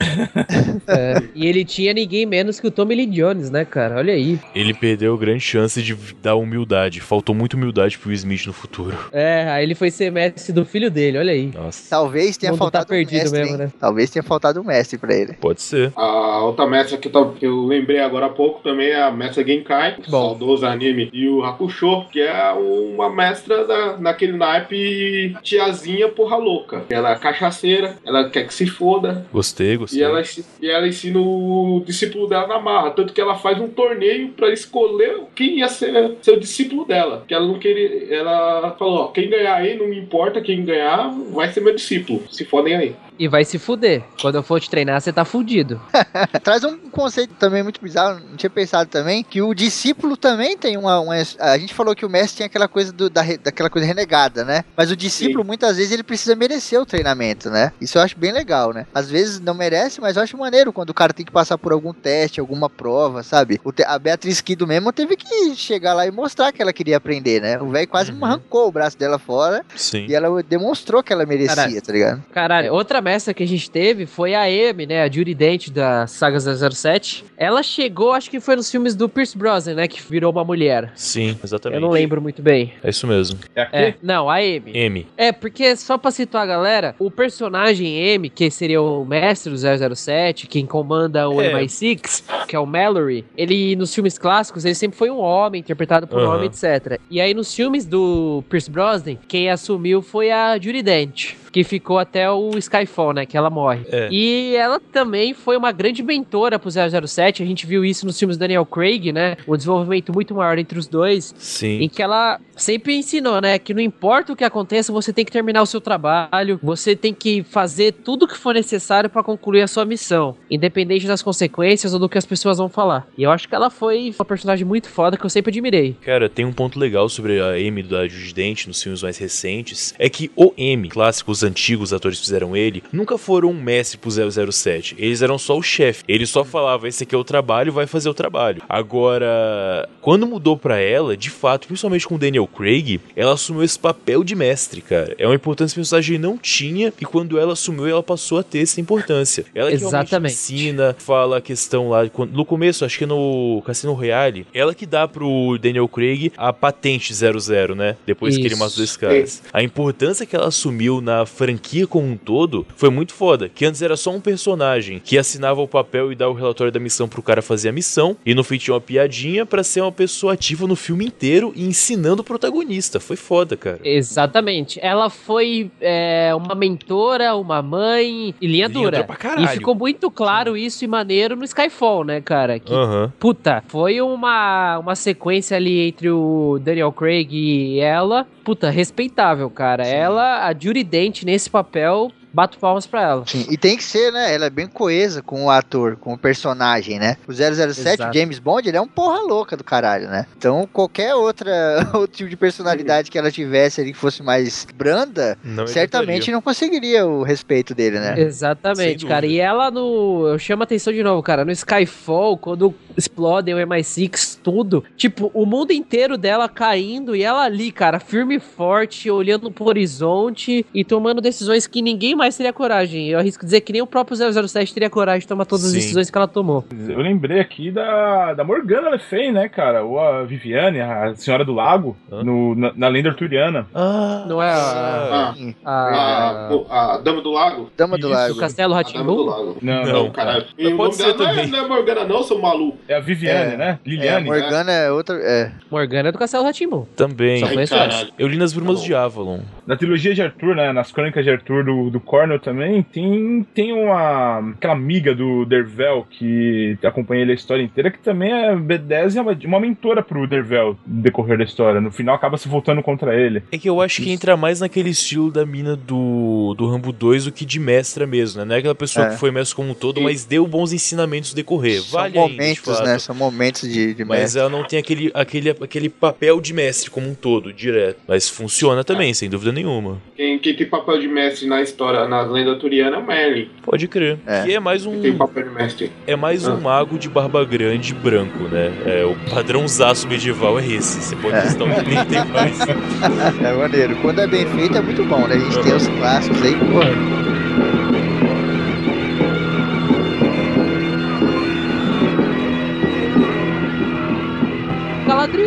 [0.86, 3.96] É, e ele tinha ninguém menos que o Tommy Lee Jones, né, cara?
[3.96, 4.38] Olha aí.
[4.54, 7.00] Ele perdeu grande chance de dar humildade.
[7.00, 8.96] Faltou muito humildade pro Will Smith no futuro.
[9.12, 11.50] É, aí ele foi ser mestre do filho dele, olha aí.
[11.52, 11.90] Nossa.
[11.90, 13.72] Talvez tenha tá faltado um perdido mestre, mesmo, né?
[13.78, 15.32] Talvez tenha faltado um mestre pra ele.
[15.34, 15.92] Pode ser.
[15.96, 19.96] A outra mestra que que eu lembrei agora há pouco também é a mestra Genkai,
[20.08, 20.28] Bom.
[20.28, 26.84] saudoso anime, e o Hakusho, que é uma mestra da, naquele naipe tiazinha porra louca.
[26.88, 30.00] Ela é cachaceira, ela quer que se foda, Gostei, gostei.
[30.00, 30.22] e ela,
[30.60, 32.90] e ela ensina o discípulo dela na marra.
[32.90, 37.24] Tanto que ela faz um torneio pra escolher quem ia ser seu discípulo dela.
[37.26, 38.14] Que ela não queria.
[38.14, 42.22] Ela falou: ó, quem ganhar aí, não me importa, quem ganhar vai ser meu discípulo.
[42.30, 42.94] Se fodem aí.
[43.20, 44.02] E vai se fuder.
[44.18, 45.78] Quando eu for te treinar, você tá fudido.
[46.42, 50.78] Traz um conceito também muito bizarro, não tinha pensado também, que o discípulo também tem
[50.78, 50.98] uma.
[51.00, 54.42] uma- a gente falou que o mestre tinha aquela coisa do- da, daquela coisa renegada,
[54.42, 54.64] né?
[54.74, 57.72] Mas o discípulo, muitas vezes, ele precisa merecer o treinamento, né?
[57.78, 58.86] Isso eu acho bem legal, né?
[58.94, 61.72] Às vezes não merece, mas eu acho maneiro quando o cara tem que passar por
[61.72, 63.60] algum teste, alguma prova, sabe?
[63.62, 66.96] O te- a Beatriz Kido mesmo teve que chegar lá e mostrar que ela queria
[66.96, 67.60] aprender, né?
[67.60, 70.06] O velho quase arrancou o braço dela fora Sim.
[70.08, 71.82] e ela demonstrou que ela merecia, Caralho.
[71.82, 72.22] tá ligado?
[72.32, 75.02] Caralho, outra mestra que a gente teve foi a Amy, né?
[75.02, 77.24] A Judy Dent da saga 007.
[77.36, 79.88] Ela chegou, acho que foi nos filmes do Pierce Brosnan, né?
[79.88, 80.92] Que virou uma mulher.
[80.94, 81.76] Sim, exatamente.
[81.76, 82.72] Eu não lembro muito bem.
[82.82, 83.38] É isso mesmo.
[83.54, 83.76] É aqui?
[83.76, 84.72] É, não, a Amy.
[84.74, 85.06] M.
[85.16, 89.94] É, porque só pra situar a galera, o personagem M, que seria o mestre do
[89.96, 91.52] 007, quem comanda o É.
[91.52, 96.06] MI6, que é o Mallory, ele nos filmes clássicos, ele sempre foi um homem, interpretado
[96.06, 97.00] por um homem, etc.
[97.10, 101.34] E aí nos filmes do Pierce Brosnan, quem assumiu foi a Judy Dent.
[101.52, 103.26] Que ficou até o Skyfall, né?
[103.26, 103.80] Que ela morre.
[103.90, 104.08] É.
[104.10, 107.42] E ela também foi uma grande mentora pro 007.
[107.42, 109.36] A gente viu isso nos filmes do Daniel Craig, né?
[109.46, 111.34] Um desenvolvimento muito maior entre os dois.
[111.36, 111.80] Sim.
[111.82, 113.58] Em que ela sempre ensinou, né?
[113.58, 117.12] Que não importa o que aconteça, você tem que terminar o seu trabalho, você tem
[117.12, 121.92] que fazer tudo o que for necessário pra concluir a sua missão, independente das consequências
[121.92, 123.08] ou do que as pessoas vão falar.
[123.16, 125.96] E eu acho que ela foi uma personagem muito foda que eu sempre admirei.
[126.02, 129.94] Cara, tem um ponto legal sobre a M da Judy Dent nos filmes mais recentes.
[129.98, 133.98] É que o M, clássico, os antigos atores que fizeram ele, nunca foram um mestre
[133.98, 134.96] pro 007.
[134.98, 136.04] Eles eram só o chefe.
[136.06, 138.62] Ele só falava, esse aqui é o trabalho, vai fazer o trabalho.
[138.68, 143.78] Agora, quando mudou pra ela, de fato, principalmente com o Daniel Craig, ela assumiu esse
[143.78, 145.14] papel de mestre, cara.
[145.18, 148.42] É uma importância que o personagem não tinha e quando ela assumiu, ela passou a
[148.42, 149.44] ter essa importância.
[149.54, 150.34] Ela que Exatamente.
[150.34, 155.08] ensina, fala a questão lá, no começo, acho que no Cassino Royale, ela que dá
[155.08, 157.96] pro Daniel Craig a patente 00, né?
[158.06, 158.64] Depois que ele Isso.
[158.64, 159.42] os dois caras.
[159.52, 163.82] A importância que ela assumiu na franquia como um todo foi muito foda, que antes
[163.82, 167.22] era só um personagem que assinava o papel e dava o relatório da missão pro
[167.22, 170.66] cara fazer a missão, e no fim tinha uma piadinha pra ser uma pessoa ativa
[170.66, 173.00] no filme inteiro e ensinando o protagonista.
[173.00, 173.80] Foi foda, cara.
[173.82, 174.78] Exatamente.
[174.80, 179.06] Ela foi é, uma mentora, uma mãe e linha Linha dura.
[179.38, 182.58] E ficou muito claro isso e maneiro no Skyfall, né, cara?
[182.58, 183.12] Que Aham.
[183.18, 188.26] Puta, foi uma, uma sequência ali entre o Daniel Craig e ela.
[188.44, 189.86] Puta, respeitável, cara.
[189.86, 193.24] Ela, a Judy Dent nesse papel, bato palmas pra ela.
[193.26, 194.34] Sim, e tem que ser, né?
[194.34, 197.16] Ela é bem coesa com o ator, com o personagem, né?
[197.26, 198.10] O 007, Exato.
[198.10, 200.26] o James Bond, ele é um porra louca do caralho, né?
[200.36, 201.50] Então, qualquer outra
[201.94, 206.40] outro tipo de personalidade que ela tivesse ali que fosse mais branda, Não certamente não
[206.40, 208.20] conseguiria o respeito dele, né?
[208.20, 209.26] Exatamente, cara.
[209.26, 210.28] E ela no.
[210.28, 211.44] Eu chamo a atenção de novo, cara.
[211.44, 214.84] No Skyfall, quando explodem o MI6, tudo.
[214.96, 219.66] Tipo, o mundo inteiro dela caindo e ela ali, cara, firme e forte, olhando pro
[219.66, 223.08] horizonte e tomando decisões que ninguém mais teria coragem.
[223.08, 225.78] Eu arrisco dizer que nem o próprio 007 teria coragem de tomar todas as Sim.
[225.78, 226.64] decisões que ela tomou.
[226.88, 229.82] Eu lembrei aqui da, da Morgana Le Fay, né, cara?
[229.84, 233.66] Ou a Viviane, a Senhora do Lago, no, na, na lenda arturiana.
[233.74, 234.54] Ah, Não é a.
[234.60, 235.54] Ah, Sim.
[235.64, 237.70] a- a, a Dama do Lago?
[237.76, 238.34] Dama do Isso, Lago.
[238.34, 239.24] do Castelo A Dama do Ratimbu?
[239.24, 239.58] Lago.
[239.62, 239.92] Não, Não.
[240.04, 240.10] não.
[240.10, 240.44] Caralho.
[240.58, 241.46] Mas E o pode ser não é, também.
[241.48, 242.78] não é Morgana, não, seu maluco.
[242.88, 243.66] É a Viviane, É, né?
[243.66, 244.26] É, a Liliane.
[244.26, 245.16] Morgana é outra.
[245.20, 245.52] É.
[245.70, 246.86] Morgana é do Castelo Ratimbu.
[246.96, 247.40] também.
[247.66, 248.08] Só Ai.
[248.18, 249.40] Eu li nas Brumas Tá de Avalon.
[249.66, 250.72] Na trilogia de Arthur, né?
[250.72, 254.40] Nas crônicas de Arthur do, do Cornell também, tem, tem uma.
[254.56, 259.18] aquela amiga do Dervel que acompanha ele a história inteira, que também é B10 e
[259.18, 261.80] é uma, uma mentora pro Dervel no decorrer da história.
[261.80, 263.44] No final acaba se voltando contra ele.
[263.52, 267.26] É que eu acho que entra mais naquele estilo da mina do, do Rambo 2
[267.26, 268.44] do que de mestra mesmo, né?
[268.44, 269.10] Não é aquela pessoa É.
[269.10, 271.80] que foi mestre como um todo, mas deu bons ensinamentos no decorrer.
[271.80, 272.98] São Vale momentos, né?
[272.98, 274.40] São momentos de, de Mas mestre.
[274.40, 277.98] ela não tem aquele, aquele, aquele papel de mestre como um todo, direto.
[278.08, 280.02] Mas funciona também, sem dúvida nenhuma.
[280.16, 283.48] Quem, quem tem papel de mestre na história, na lenda turiana, é o Merlin.
[283.62, 284.18] Pode crer.
[284.26, 284.42] É.
[284.42, 285.00] Que é mais um.
[285.00, 285.90] Tem papel de mestre.
[286.06, 286.60] É mais um Ah.
[286.60, 288.72] mago de barba grande branco, né?
[288.86, 291.00] É, o padrãozaço medieval é esse.
[291.02, 291.40] Você pode É.
[291.42, 292.58] testar um que nem tem mais.
[293.44, 293.96] É maneiro.
[294.02, 295.34] Quando é bem feito é muito bom, né?
[295.34, 297.89] A gente tem os clássicos aí, porra.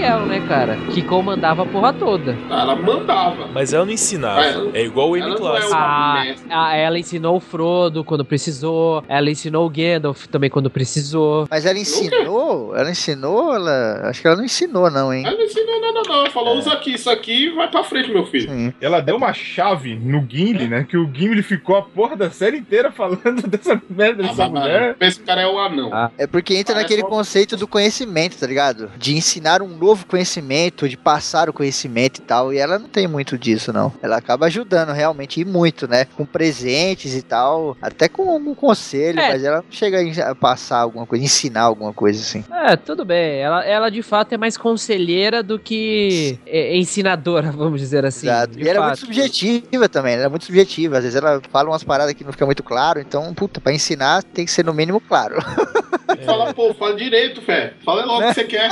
[0.04, 0.76] Galadriel, né, cara?
[0.94, 2.38] Que comandava a porra toda.
[2.50, 3.48] Ela mandava.
[3.54, 4.42] Mas ela não ensinava.
[4.44, 5.72] Ela- É igual o M não é clássico.
[5.74, 6.48] uma- A, mestre.
[6.54, 9.04] a- ela ensinou o Frodo quando precisou.
[9.08, 11.48] Ela ensinou o Gandalf também quando precisou.
[11.50, 12.76] Mas ela ensinou?
[12.76, 13.56] Ela ensinou?
[13.56, 14.02] Ela...
[14.10, 15.24] Acho que ela não ensinou, não, hein?
[15.26, 16.16] Ela não ensinou nada, não.
[16.16, 18.50] Ela falou: usa aqui, isso aqui vai pra frente, meu filho.
[18.50, 18.74] Sim.
[18.82, 20.86] Ela deu uma chave no Gimli, né?
[20.88, 24.62] Que o Gimli ficou a porra da série inteira falando dessa merda Ah, dessa mas,
[24.64, 24.96] mulher.
[25.00, 25.90] esse cara é o anão.
[25.94, 26.12] Ah.
[26.18, 28.90] É porque entra Parece naquele conceito do conhecimento, tá ligado?
[28.98, 32.54] De ensinar um novo conhecimento, de passar o conhecimento e tal.
[32.54, 33.92] E ela não tem muito disso, não.
[34.02, 36.06] Ela acaba ajudando realmente e muito, né?
[36.18, 37.78] Com presentes e tal.
[37.82, 39.30] Até com algum conselho, É.
[39.30, 42.44] mas ela não chega a passar alguma coisa, ensinar alguma coisa assim.
[42.52, 43.40] É, tudo bem.
[43.40, 48.28] Ela, ela de fato é mais conselheira do que é, ensinadora, vamos dizer assim.
[48.28, 48.60] Exato.
[48.60, 49.06] E ela é muito fato.
[49.06, 50.98] subjetiva também, ela é muito subjetiva.
[50.98, 54.24] Às vezes ela fala umas paradas que não fica muito claro, então, puta, pra ensinar
[54.24, 55.36] tem que ser no mínimo claro.
[56.26, 57.74] Fala, pô, fala direito, fé.
[57.84, 58.70] Fala logo o que você quer.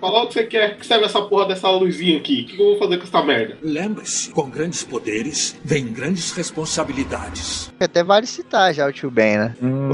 [0.00, 0.76] Fala logo o que você quer.
[0.76, 2.42] Que serve essa porra dessa luzinha aqui?
[2.42, 3.56] O que eu vou fazer com essa merda?
[3.62, 7.72] Lembre-se, com grandes poderes vem grandes responsabilidades.
[7.80, 9.56] Até vale citar já o Tio Ben, né?
[9.62, 9.90] Hum,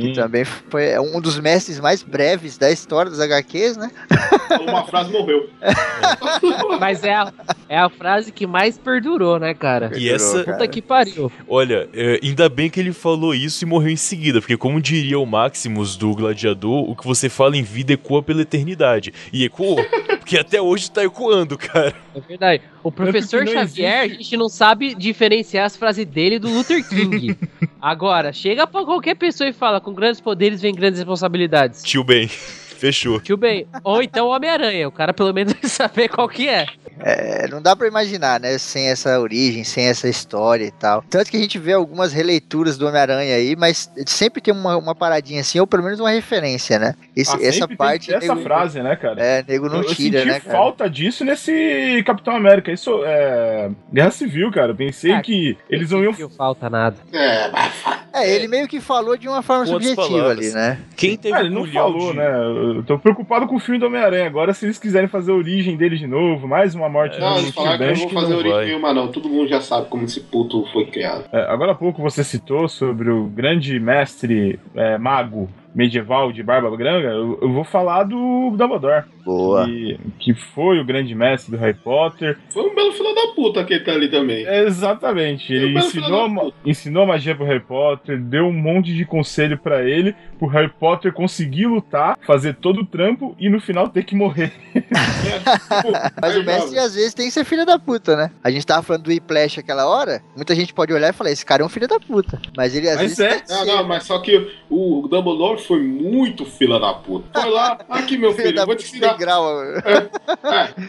[0.00, 3.90] Que também foi um dos mestres mais breves da história dos HQs, né?
[4.60, 5.48] Uma frase morreu.
[6.80, 7.32] Mas é a,
[7.68, 9.90] é a frase que mais perdurou, né, cara?
[9.96, 11.30] E essa, Puta que pariu.
[11.48, 15.18] olha, é, ainda bem que ele falou isso e morreu em seguida, porque como diria
[15.18, 15.96] o Maximus
[16.32, 19.12] do Gladiador, o que você fala em vida ecoa pela eternidade.
[19.32, 19.76] E ecoou,
[20.18, 21.94] porque até hoje tá ecoando, cara.
[22.14, 22.62] É verdade.
[22.82, 26.82] O professor que não Xavier, a gente não sabe diferenciar as frases dele do Luther
[26.88, 27.36] King.
[27.80, 31.82] Agora, chega pra qualquer pessoa e fala: com grandes poderes vem grandes responsabilidades.
[31.82, 32.28] Tio Ben,
[32.82, 33.20] fechou.
[33.20, 33.66] Tio Ben.
[33.84, 34.88] Ou então o Homem-Aranha.
[34.88, 36.66] O cara pelo menos vai saber qual que é.
[37.04, 38.56] É, não dá pra imaginar, né?
[38.58, 41.02] Sem essa origem, sem essa história e tal.
[41.10, 44.94] Tanto que a gente vê algumas releituras do Homem-Aranha aí, mas sempre tem uma, uma
[44.94, 46.94] paradinha assim, ou pelo menos uma referência, né?
[47.16, 48.06] Esse- Ah, essa parte.
[48.08, 49.20] que essa nego- frase, né, cara?
[49.20, 50.56] É, nego não eu, eu tira, senti né, cara?
[50.56, 52.70] falta disso nesse Capitão América.
[52.70, 53.70] Isso é.
[53.92, 54.70] Guerra Civil, cara.
[54.72, 56.12] Eu pensei Ah, que eles não iam.
[56.16, 56.96] Não falta nada.
[57.12, 57.72] É, mas
[58.22, 60.38] É, ele meio que falou de uma forma subjetiva palavras.
[60.38, 60.78] ali, né?
[60.96, 62.30] Quem teve Ah, ele não falou, de- né?
[62.76, 64.26] Eu tô preocupado com o filme do Homem-Aranha.
[64.26, 67.38] Agora, se eles quiserem fazer a origem dele de novo, mais uma morte não, do
[67.40, 68.66] eles falaram que eu não vou fazer não origem vai.
[68.66, 69.08] nenhuma, não.
[69.08, 71.24] Todo mundo já sabe como esse puto foi criado.
[71.32, 76.74] É, agora há pouco você citou sobre o grande mestre é, mago medieval de Barba
[76.76, 77.08] Granga.
[77.08, 79.04] Eu, eu vou falar do Dumbledore.
[79.24, 79.64] Boa.
[79.64, 82.38] Que, que foi o grande mestre do Harry Potter.
[82.52, 84.46] Foi um belo filho da puta que ele tá ali também.
[84.46, 85.52] Exatamente.
[85.52, 90.14] Ele quero ensinou, ensinou magia pro Harry Potter, deu um monte de conselho pra ele,
[90.38, 94.52] pro Harry Potter conseguir lutar, fazer todo o trampo e no final ter que morrer.
[96.20, 98.30] Mas o mestre às vezes tem que ser filho da puta, né?
[98.42, 101.46] A gente tava falando do Whiplash aquela hora, muita gente pode olhar e falar, esse
[101.46, 102.40] cara é um filho da puta.
[102.56, 103.42] Mas ele às Mas vezes é.
[103.48, 107.40] Não, não, mas só que o Dumbledore foi muito fila da puta.
[107.40, 109.08] Foi lá, aqui meu Filho eu vou te puta ensinar.
[109.14, 109.62] integral.
[109.62, 110.08] É,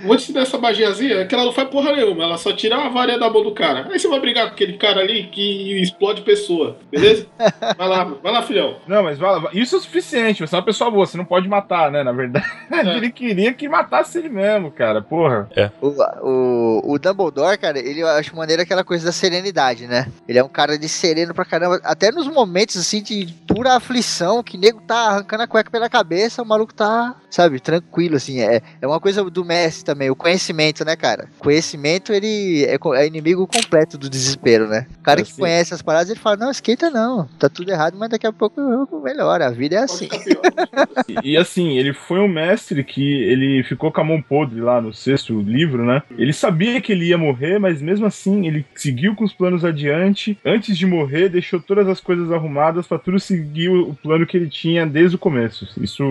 [0.03, 2.89] vou te ensinar essa magiazinha, que ela não faz porra nenhuma, ela só tira a
[2.89, 3.87] varinha da mão do cara.
[3.91, 7.25] Aí você vai brigar com aquele cara ali que explode pessoa, beleza?
[7.77, 8.75] Vai lá, vai lá, filhão.
[8.87, 11.25] Não, mas vai lá, isso é o suficiente, você é uma pessoa boa, você não
[11.25, 12.03] pode matar, né?
[12.03, 12.45] Na verdade,
[12.95, 15.49] ele queria que matasse ele mesmo, cara, porra.
[15.81, 15.87] O,
[16.21, 20.07] o, o Dumbledore, cara, ele eu acho maneiro aquela coisa da serenidade, né?
[20.27, 21.79] Ele é um cara de sereno pra caramba.
[21.83, 26.41] Até nos momentos, assim, de pura aflição, que nego tá arrancando a cueca pela cabeça,
[26.41, 28.39] o maluco tá, sabe, tranquilo, assim.
[28.39, 31.27] É, é uma coisa do mestre também, o conhecimento, né, cara?
[31.37, 34.87] Conhecimento, ele é, é inimigo completo do desespero, né?
[34.99, 35.41] O cara que Assim.
[35.41, 38.61] conhece as paradas, ele fala, não, esquenta não, tá tudo errado, mas daqui a pouco
[39.03, 40.07] melhora, a vida é assim.
[41.09, 44.79] E, e, assim, ele foi um mestre que ele ficou com a mão podre lá
[44.79, 46.01] no sexto livro, né?
[46.17, 50.37] Ele sabia que ele ia morrer, mas mesmo assim ele seguiu com os planos adiante.
[50.45, 54.37] Antes de morrer, deixou todas as coisas arrumadas pra tudo seguir o, o plano que
[54.37, 55.67] ele tinha desde o começo.
[55.81, 56.03] Isso,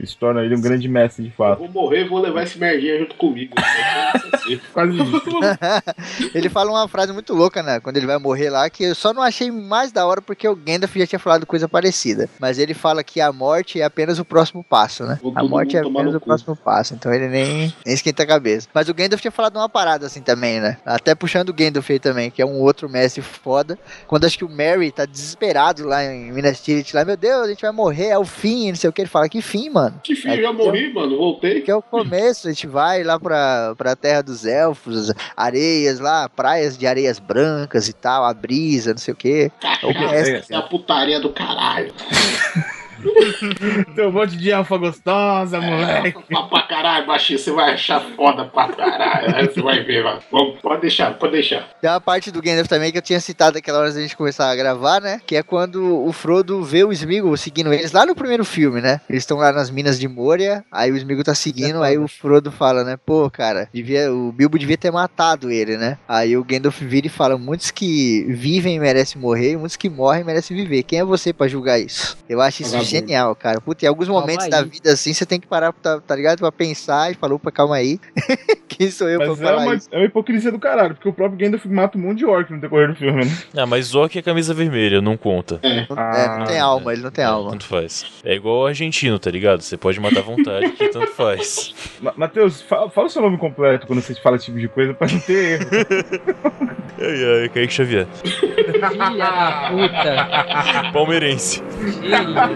[0.00, 1.58] isso torna ele um grande mestre de Eu fato.
[1.58, 3.54] vou morrer e vou levar esse merdinha junto comigo.
[4.72, 6.30] Quase isso.
[6.34, 7.80] ele fala uma frase muito louca, né?
[7.80, 10.54] Quando ele vai morrer lá, que eu só não achei mais da hora porque o
[10.54, 12.28] Gandalf já tinha falado coisa parecida.
[12.38, 15.18] Mas ele fala que a morte é apenas o próximo passo, né?
[15.20, 16.94] Vou A morte é apenas o próximo passo.
[16.94, 18.68] Então ele nem, nem esquenta a cabeça.
[18.72, 20.76] Mas o Gandalf tinha falado uma parada assim também, né?
[20.86, 23.78] Até puxando o Gandalf aí também, que é um outro mestre foda.
[24.06, 27.48] Quando acho que o Merry tá desesperado lá em Minas Tirith, lá, meu Deus, a
[27.48, 29.02] gente vai morrer, é o fim, não sei o que.
[29.02, 30.00] Ele fala, que fim, mano?
[30.02, 31.60] Que filho, já morri, mano, voltei.
[31.60, 36.28] Que é o começo, a gente vai lá pra, pra terra dos elfos, areias lá,
[36.28, 39.50] praias de areias brancas e tal, a brisa, não sei o que.
[39.60, 41.92] Caralho, Essa é a putaria do caralho.
[43.94, 46.18] Tem um monte de alfa gostosa, moleque.
[46.28, 49.36] Pra, pra caralho, baixinho, você vai achar foda pra caralho.
[49.36, 50.20] Aí você vai ver, mano.
[50.30, 51.68] Vamos, pode deixar, pode deixar.
[51.80, 54.50] Tem uma parte do Gandalf também que eu tinha citado aquela hora da gente começar
[54.50, 55.20] a gravar, né?
[55.26, 59.00] Que é quando o Frodo vê o Smeagol seguindo eles lá no primeiro filme, né?
[59.08, 62.50] Eles estão lá nas minas de Moria, aí o Smeagol tá seguindo, aí o Frodo
[62.50, 62.96] fala, né?
[63.04, 65.98] Pô, cara, devia, o Bilbo devia ter matado ele, né?
[66.08, 70.24] Aí o Gandalf vira e fala: muitos que vivem merecem morrer, e muitos que morrem
[70.24, 70.82] merecem viver.
[70.82, 72.16] Quem é você pra julgar isso?
[72.28, 72.76] Eu acho isso.
[72.90, 73.60] Genial, cara.
[73.60, 74.50] Puta, em alguns Calma momentos aí.
[74.50, 76.38] da vida assim, você tem que parar, tá, tá ligado?
[76.38, 77.98] Pra pensar e falar, opa, calma aí.
[78.68, 79.88] Quem sou eu Mas pra é falar uma, isso?
[79.92, 82.60] é uma hipocrisia do caralho, porque o próprio Gandalf mata um monte de orc no
[82.60, 83.30] decorrer do filme, né?
[83.56, 85.60] Ah, mas Orc é camisa vermelha, não conta.
[85.62, 87.50] Não, é, não tem Ah, alma, ele não tem É, alma.
[87.50, 88.06] Tanto faz.
[88.24, 89.60] É igual o argentino, tá ligado?
[89.60, 91.74] Você pode matar à vontade, que tanto faz.
[92.00, 94.94] Ma- Matheus, fala, fala o seu nome completo quando você fala esse tipo de coisa
[94.94, 95.70] pra não ter erro.
[97.02, 98.06] Ai, ai, Kaique Xavier.
[98.22, 100.90] Filha da puta.
[100.92, 101.62] Palmeirense.
[102.00, 102.46] Filha da,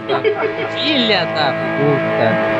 [0.71, 2.55] filha da puta.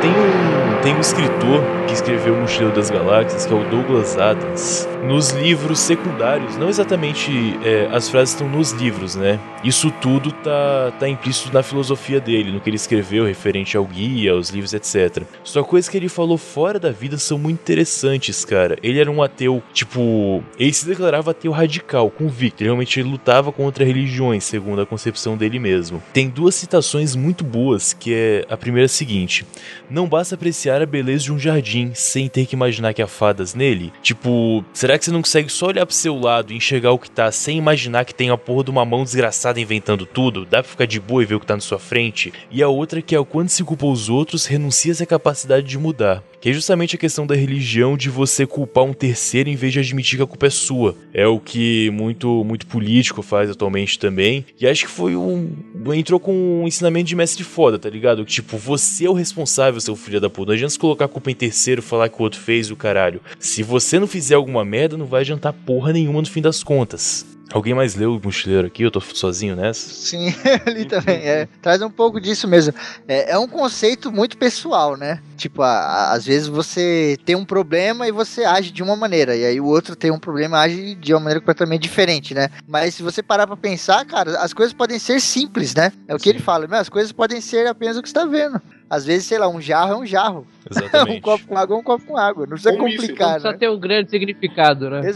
[0.00, 1.62] Tem um, tem um escritor
[1.94, 4.88] escreveu o das Galáxias, que é o Douglas Adams.
[5.04, 7.30] nos livros secundários, não exatamente
[7.62, 9.38] é, as frases estão nos livros, né?
[9.62, 14.32] Isso tudo tá, tá implícito na filosofia dele, no que ele escreveu referente ao guia,
[14.32, 15.24] aos livros, etc.
[15.42, 18.76] Só coisas que ele falou fora da vida são muito interessantes, cara.
[18.82, 22.62] Ele era um ateu, tipo, ele se declarava ateu radical, convicto.
[22.62, 26.02] Ele realmente lutava contra religiões, segundo a concepção dele mesmo.
[26.12, 29.46] Tem duas citações muito boas, que é a primeira é a seguinte:
[29.88, 33.54] Não basta apreciar a beleza de um jardim sem ter que imaginar que há fadas
[33.54, 33.92] nele.
[34.02, 37.10] Tipo, será que você não consegue só olhar pro seu lado e enxergar o que
[37.10, 40.44] tá sem imaginar que tem a porra de uma mão desgraçada inventando tudo?
[40.44, 42.32] Dá pra ficar de boa e ver o que tá na sua frente?
[42.50, 45.78] E a outra que é o quando se culpa os outros, renuncia a capacidade de
[45.78, 46.22] mudar.
[46.44, 49.78] Que é justamente a questão da religião de você culpar um terceiro em vez de
[49.78, 50.94] admitir que a culpa é sua.
[51.14, 54.44] É o que muito muito político faz atualmente também.
[54.60, 55.50] E acho que foi um.
[55.94, 58.26] Entrou com um ensinamento de mestre foda, tá ligado?
[58.26, 60.48] Tipo, você é o responsável, seu filho da puta.
[60.48, 63.22] Não adianta você colocar a culpa em terceiro falar que o outro fez o caralho.
[63.38, 67.24] Se você não fizer alguma merda, não vai adiantar porra nenhuma no fim das contas.
[67.54, 68.82] Alguém mais leu o Mochileiro aqui?
[68.82, 69.88] Eu tô sozinho nessa?
[69.88, 70.34] Sim,
[70.66, 71.18] ali também.
[71.18, 72.74] É, traz um pouco disso mesmo.
[73.06, 75.20] É, é um conceito muito pessoal, né?
[75.36, 79.36] Tipo, a- a- às vezes você tem um problema e você age de uma maneira,
[79.36, 82.48] e aí o outro tem um problema e age de uma maneira completamente diferente, né?
[82.66, 85.92] Mas se você parar pra pensar, cara, as coisas podem ser simples, né?
[86.08, 88.60] É o que ele fala, as coisas podem ser apenas o que você tá vendo.
[88.88, 90.46] Às vezes, sei lá, um jarro é um jarro.
[90.70, 91.20] um Exatamente.
[91.22, 92.42] copo com água é um copo com água.
[92.46, 93.00] Não precisa Ou um míssil.
[93.00, 93.58] Não complicar, precisa né?
[93.58, 94.98] ter um grande significado, né?
[94.98, 95.08] Exato, né,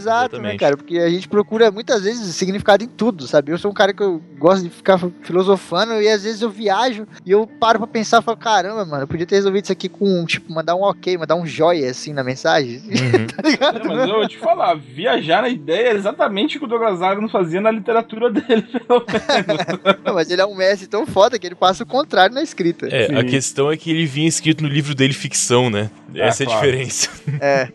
[0.55, 0.59] Exatamente.
[0.59, 0.75] cara?
[0.75, 3.51] Porque a gente procura muitas vezes significado em tudo, sabe?
[3.51, 7.07] Eu sou um cara que eu gosto de ficar filosofando e às vezes eu viajo
[7.25, 9.87] e eu paro pra pensar e falo, caramba, mano, eu podia ter resolvido isso aqui
[9.87, 12.81] com, tipo, mandar um ok, mandar um joia assim na mensagem.
[12.85, 13.27] Uhum.
[13.35, 13.77] tá ligado?
[13.79, 17.01] É, mas eu vou te falar, viajar na ideia é exatamente o que o Douglas
[17.01, 19.99] Adams fazia na literatura dele, pelo menos.
[20.03, 22.87] Não, mas ele é um mestre tão foda que ele passa o contrário na escrita.
[22.87, 23.27] É, a Sim.
[23.27, 25.89] questão é que ele vinha escrito no livro dele ficção, né?
[26.15, 26.65] Essa é a claro.
[26.65, 27.09] diferença.
[27.39, 27.69] É.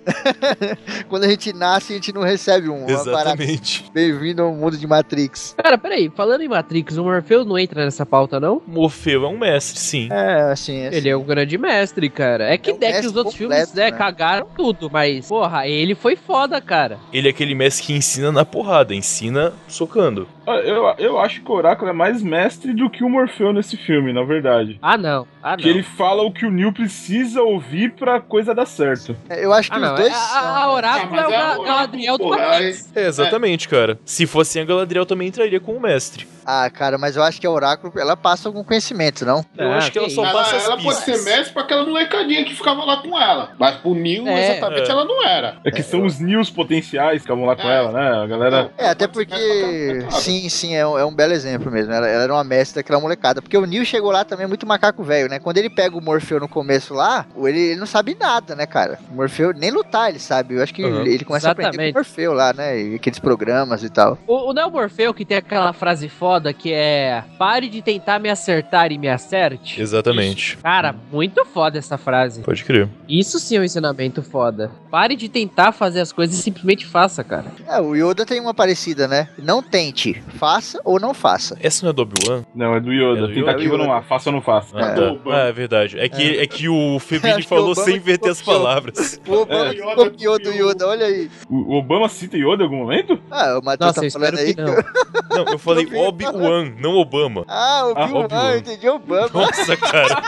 [1.08, 2.88] Quando a gente nasce, a gente não recebe um.
[2.88, 3.84] Exatamente.
[3.92, 5.54] Bem-vindo ao mundo de Matrix.
[5.56, 8.60] Cara, peraí, falando em Matrix, o Morpheus não entra nessa pauta, não?
[8.66, 10.08] Morfeu é um mestre, sim.
[10.10, 10.86] É, assim.
[10.86, 10.96] assim.
[10.96, 12.23] Ele é um grande mestre, cara.
[12.44, 13.96] É que, É um é que os outros completo, filmes, né, né?
[13.96, 16.98] cagaram tudo, mas, porra, ele foi foda, cara.
[17.12, 20.28] Ele é aquele mestre que ensina na porrada, ensina socando.
[20.46, 24.12] Eu, eu acho que o Oráculo é mais mestre do que o Morfeu nesse filme,
[24.12, 24.78] na verdade.
[24.82, 25.26] Ah, não.
[25.42, 25.56] Ah, não.
[25.58, 29.16] Que ele fala o que o Neo precisa ouvir pra coisa dar certo.
[29.30, 29.94] Eu acho que Ah, os não.
[29.94, 30.12] dois.
[30.12, 30.72] A, a, a né?
[30.72, 32.90] Oráculo Ah, é o é o Galadriel do Matrix.
[32.94, 33.98] É, exatamente, cara.
[34.04, 36.26] Se fosse a Galadriel, também entraria como mestre.
[36.46, 39.42] Ah, cara, mas eu acho que a Oráculo, ela passa algum conhecimento, não?
[39.56, 41.84] Eu Ah, acho que ela só Ela, passa as ela pode ser mestre pra aquela
[41.86, 43.52] molecadinha que ficava lá com ela.
[43.58, 44.90] Mas pro Neil, É, exatamente, é.
[44.92, 45.56] ela não era.
[45.64, 47.76] É que são os News potenciais que estavam lá com É.
[47.76, 48.22] ela, né?
[48.24, 48.70] A galera.
[48.76, 49.34] É, até porque.
[49.34, 50.10] caramba.
[50.34, 51.92] Sim, sim, é um, é um belo exemplo mesmo.
[51.92, 53.40] Ela, ela era uma mestre daquela molecada.
[53.40, 55.38] Porque o Neil chegou lá também muito macaco velho, né?
[55.38, 58.98] Quando ele pega o Morfeu no começo lá, ele, ele não sabe nada, né, cara?
[59.10, 60.54] O Morfeu nem lutar ele sabe.
[60.54, 61.00] Eu acho que Uhum.
[61.02, 61.92] ele, ele começa a aprender Exatamente.
[61.94, 62.80] com o Morfeu lá, né?
[62.80, 64.18] E aqueles programas e tal.
[64.26, 68.28] O, o Neo Morfeu que tem aquela frase foda que é pare de tentar me
[68.28, 69.80] acertar e me acerte.
[69.80, 70.56] Exatamente.
[70.58, 72.42] Cara, muito foda essa frase.
[72.42, 72.88] Pode crer.
[73.08, 74.70] Isso sim é um ensinamento foda.
[74.94, 77.46] Pare de tentar fazer as coisas e simplesmente faça, cara.
[77.66, 79.28] É, o Yoda tem uma parecida, né?
[79.36, 81.56] Não tente, faça ou não faça.
[81.60, 82.44] Essa não é do Obi-Wan?
[82.54, 83.18] Não, é do Yoda.
[83.18, 83.34] É do Yoda.
[83.34, 84.68] Tentativa É do não há, faça ou não faça.
[84.78, 84.94] Ah, É.
[84.94, 85.16] tá.
[85.32, 85.98] Ah, é verdade.
[85.98, 86.46] É que, é.
[86.46, 89.20] que o Febrini falou sem inverter as palavras.
[89.26, 89.94] O Obama É.
[89.96, 91.28] copiou do Yoda, olha aí.
[91.50, 93.18] O Obama cita Yoda em algum momento?
[93.32, 94.54] Ah, o Matheus Nossa, tá eu falando aí.
[94.54, 94.74] que não.
[95.34, 95.84] Não, eu falei.
[95.92, 97.44] Obi-Wan, não Obama.
[97.48, 98.50] Ah, o Ah, Obi-Wan, Obi-Wan.
[98.52, 99.28] eu entendi Obama.
[99.34, 100.22] Nossa, cara.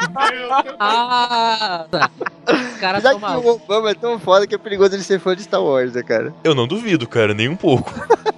[0.80, 2.10] Ah, tá.
[2.48, 3.48] Os caras Já que o.
[3.54, 6.34] Obama é tão foda que é perigoso ele ser fã de Star Wars, né, cara?
[6.42, 7.92] Eu não duvido, cara, nem um pouco.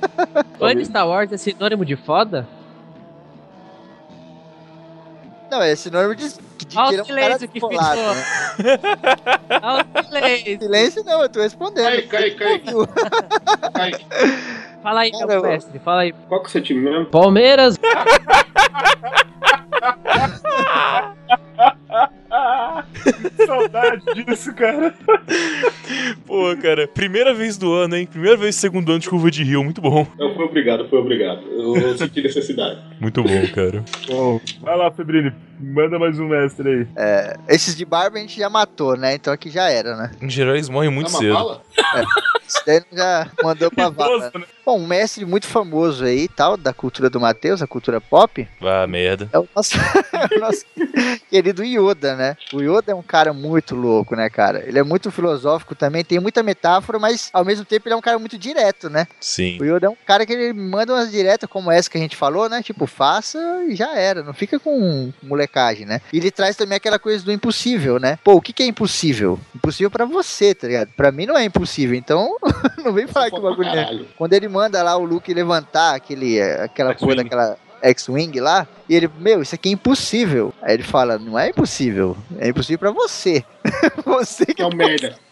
[0.59, 2.47] Fã de Star Wars é sinônimo de foda?
[5.51, 7.71] Não, é sinônimo de, de que Olha o um silêncio que ficou.
[7.71, 7.79] né?
[9.63, 10.59] Ah, o silêncio.
[10.61, 11.85] Silêncio não, eu tô respondendo.
[11.85, 12.63] Cai, cai, cai.
[14.83, 16.13] Fala aí, meu eu- mestre, fala aí.
[16.29, 17.07] Qual que é o seu time mesmo?
[17.07, 17.79] Palmeiras.
[23.47, 24.95] Saudade disso, cara.
[26.27, 28.07] Pô, cara, primeira vez do ano, hein?
[28.07, 30.07] Primeira vez do segundo ano de curva de rio, muito bom.
[30.19, 31.41] Eu fui obrigado, fui obrigado.
[31.47, 32.81] Eu senti necessidade.
[33.01, 33.85] Muito bom, cara.
[34.07, 35.33] Bom, vai lá, Febrini.
[35.61, 36.87] Manda mais um mestre aí.
[37.49, 39.15] Esses de barba a gente já matou, né?
[39.15, 40.11] Então aqui já era, né?
[40.23, 41.35] Em geral, eles morrem muito É uma cedo.
[41.35, 41.63] bala?
[42.47, 44.17] Esse daí já mandou pra vala.
[44.31, 44.45] Idoso, né?
[44.69, 48.47] Bom, um mestre muito famoso aí e tal, da cultura do Matheus, a cultura pop,
[48.61, 49.27] Ah, merda.
[49.33, 49.73] é o nosso,
[50.13, 50.67] é o nosso
[51.31, 52.37] querido Yoda, né?
[52.53, 54.63] O Yoda é um cara muito louco, né, cara?
[54.67, 58.03] Ele é muito filosófico também, tem muita metáfora, mas ao mesmo tempo ele é um
[58.03, 59.07] cara muito direto, né?
[59.19, 59.57] Sim.
[59.59, 62.15] O Yoda é um cara que ele manda umas diretas como essa que a gente
[62.15, 62.63] falou, né?
[62.63, 64.23] Tipo, faça e já era.
[64.23, 66.03] Não fica com molecagem, né?
[66.13, 68.19] E ele traz também aquela coisa do impossível, né?
[68.23, 69.41] Pô, o que, que é impossível?
[69.57, 70.91] Impossível pra você, tá ligado?
[70.95, 71.97] Pra mim não é impossível.
[71.97, 72.37] Então
[72.85, 74.01] não vem falar que o bagulho é.
[74.19, 77.17] Quando ele manda lá o Luke levantar aquele, eh, aquela X-Wing.
[77.17, 80.53] daquela X-Wing lá, e ele, meu, isso aqui é impossível.
[80.61, 83.45] Aí ele fala, não é impossível, é impossível pra você.
[84.05, 85.17] você que Que é o merda.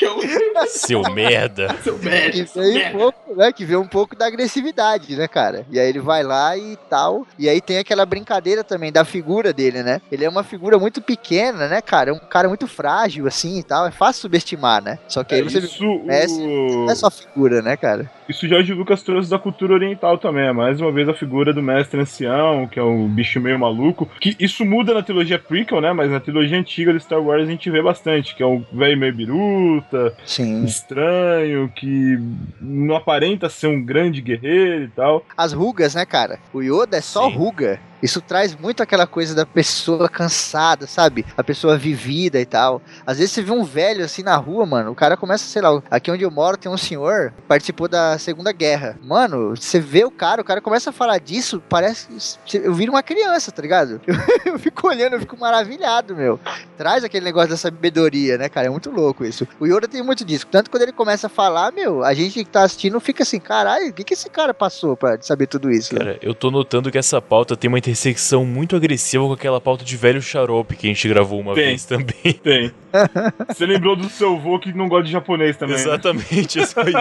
[0.56, 1.76] É Seu merda.
[1.82, 2.30] seu merda.
[2.30, 5.66] que seu vê um pouco, né, que vê um pouco da agressividade, né, cara?
[5.70, 7.26] E aí ele vai lá e tal.
[7.38, 10.00] E aí tem aquela brincadeira também da figura dele, né?
[10.10, 12.10] Ele é uma figura muito pequena, né, cara?
[12.10, 13.86] É um cara muito frágil, assim e tal.
[13.86, 14.98] É fácil subestimar, né?
[15.08, 16.84] Só que aí você vê Isso, Messi o...
[16.84, 18.10] não é só figura, né, cara?
[18.28, 20.46] Isso George Lucas trouxe da cultura oriental também.
[20.46, 24.08] É mais uma vez a figura do mestre ancião, que é um bicho meio maluco.
[24.20, 25.92] Que isso muda na trilogia prequel, né?
[25.92, 28.25] Mas na trilogia antiga de Star Wars a gente vê bastante.
[28.34, 30.64] Que é um velho meio biruta, Sim.
[30.64, 32.18] estranho, que
[32.60, 35.24] não aparenta ser um grande guerreiro e tal.
[35.36, 36.38] As rugas, né, cara?
[36.52, 37.36] O Yoda é só Sim.
[37.36, 37.80] ruga.
[38.02, 41.24] Isso traz muito aquela coisa da pessoa cansada, sabe?
[41.36, 42.82] A pessoa vivida e tal.
[43.06, 44.90] Às vezes você vê um velho assim na rua, mano.
[44.90, 48.18] O cara começa, sei lá, aqui onde eu moro tem um senhor que participou da
[48.18, 48.98] Segunda Guerra.
[49.02, 52.38] Mano, você vê o cara, o cara começa a falar disso, parece.
[52.54, 54.00] Eu viro uma criança, tá ligado?
[54.06, 54.14] Eu,
[54.54, 56.38] eu fico olhando, eu fico maravilhado, meu.
[56.76, 58.66] Traz aquele negócio da sabedoria, né, cara?
[58.66, 59.46] É muito louco isso.
[59.58, 60.46] O Yoda tem muito disso.
[60.50, 63.88] Tanto quando ele começa a falar, meu, a gente que tá assistindo fica assim, caralho,
[63.88, 65.94] o que, que esse cara passou pra saber tudo isso?
[65.96, 69.84] Cara, eu tô notando que essa pauta tem uma intersecção muito agressiva com aquela pauta
[69.84, 71.66] de velho xarope que a gente gravou uma Tem.
[71.66, 72.32] vez também.
[72.42, 72.72] Tem.
[73.48, 75.76] Você lembrou do seu avô que não gosta de japonês também.
[75.76, 75.82] né?
[75.82, 76.92] Exatamente, isso aí.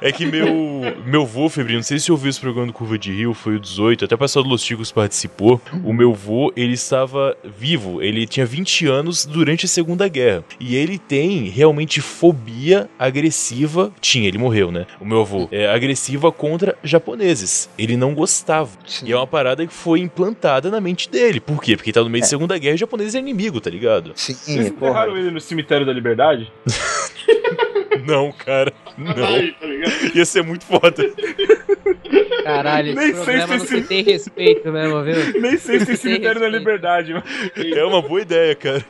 [0.00, 2.98] É que meu, meu vô, Febrinho, não sei se você ouviu esse programa do Curva
[2.98, 5.60] de Rio, foi o 18, até o pessoal do Los Chicos participou.
[5.82, 10.44] O meu vô, ele estava vivo, ele tinha 20 anos durante a Segunda Guerra.
[10.60, 13.92] E ele tem realmente fobia agressiva.
[14.00, 14.86] Tinha, ele morreu, né?
[15.00, 15.48] O meu avô.
[15.50, 17.68] É agressiva contra japoneses.
[17.78, 18.70] Ele não gostava.
[18.86, 19.06] Sim.
[19.06, 21.40] E é uma parada que foi implantada na mente dele.
[21.40, 21.76] Por quê?
[21.76, 24.12] Porque tá no meio de Segunda Guerra e japonês é inimigo, tá ligado?
[24.14, 24.90] Sim, Vocês porra.
[24.90, 26.52] enterraram ele no cemitério da liberdade?
[28.06, 28.72] Não, cara.
[28.98, 29.24] Não.
[29.26, 29.92] Aí, tá ligado?
[30.16, 31.10] Ia ser muito foda.
[32.42, 35.14] Caralho, esse Nem sei programa se esse- se tem respeito mesmo, viu?
[35.40, 36.58] Nem sei se tem cemitério da respeito.
[36.58, 37.12] liberdade.
[37.14, 37.24] mano.
[37.56, 38.84] É uma boa ideia, cara.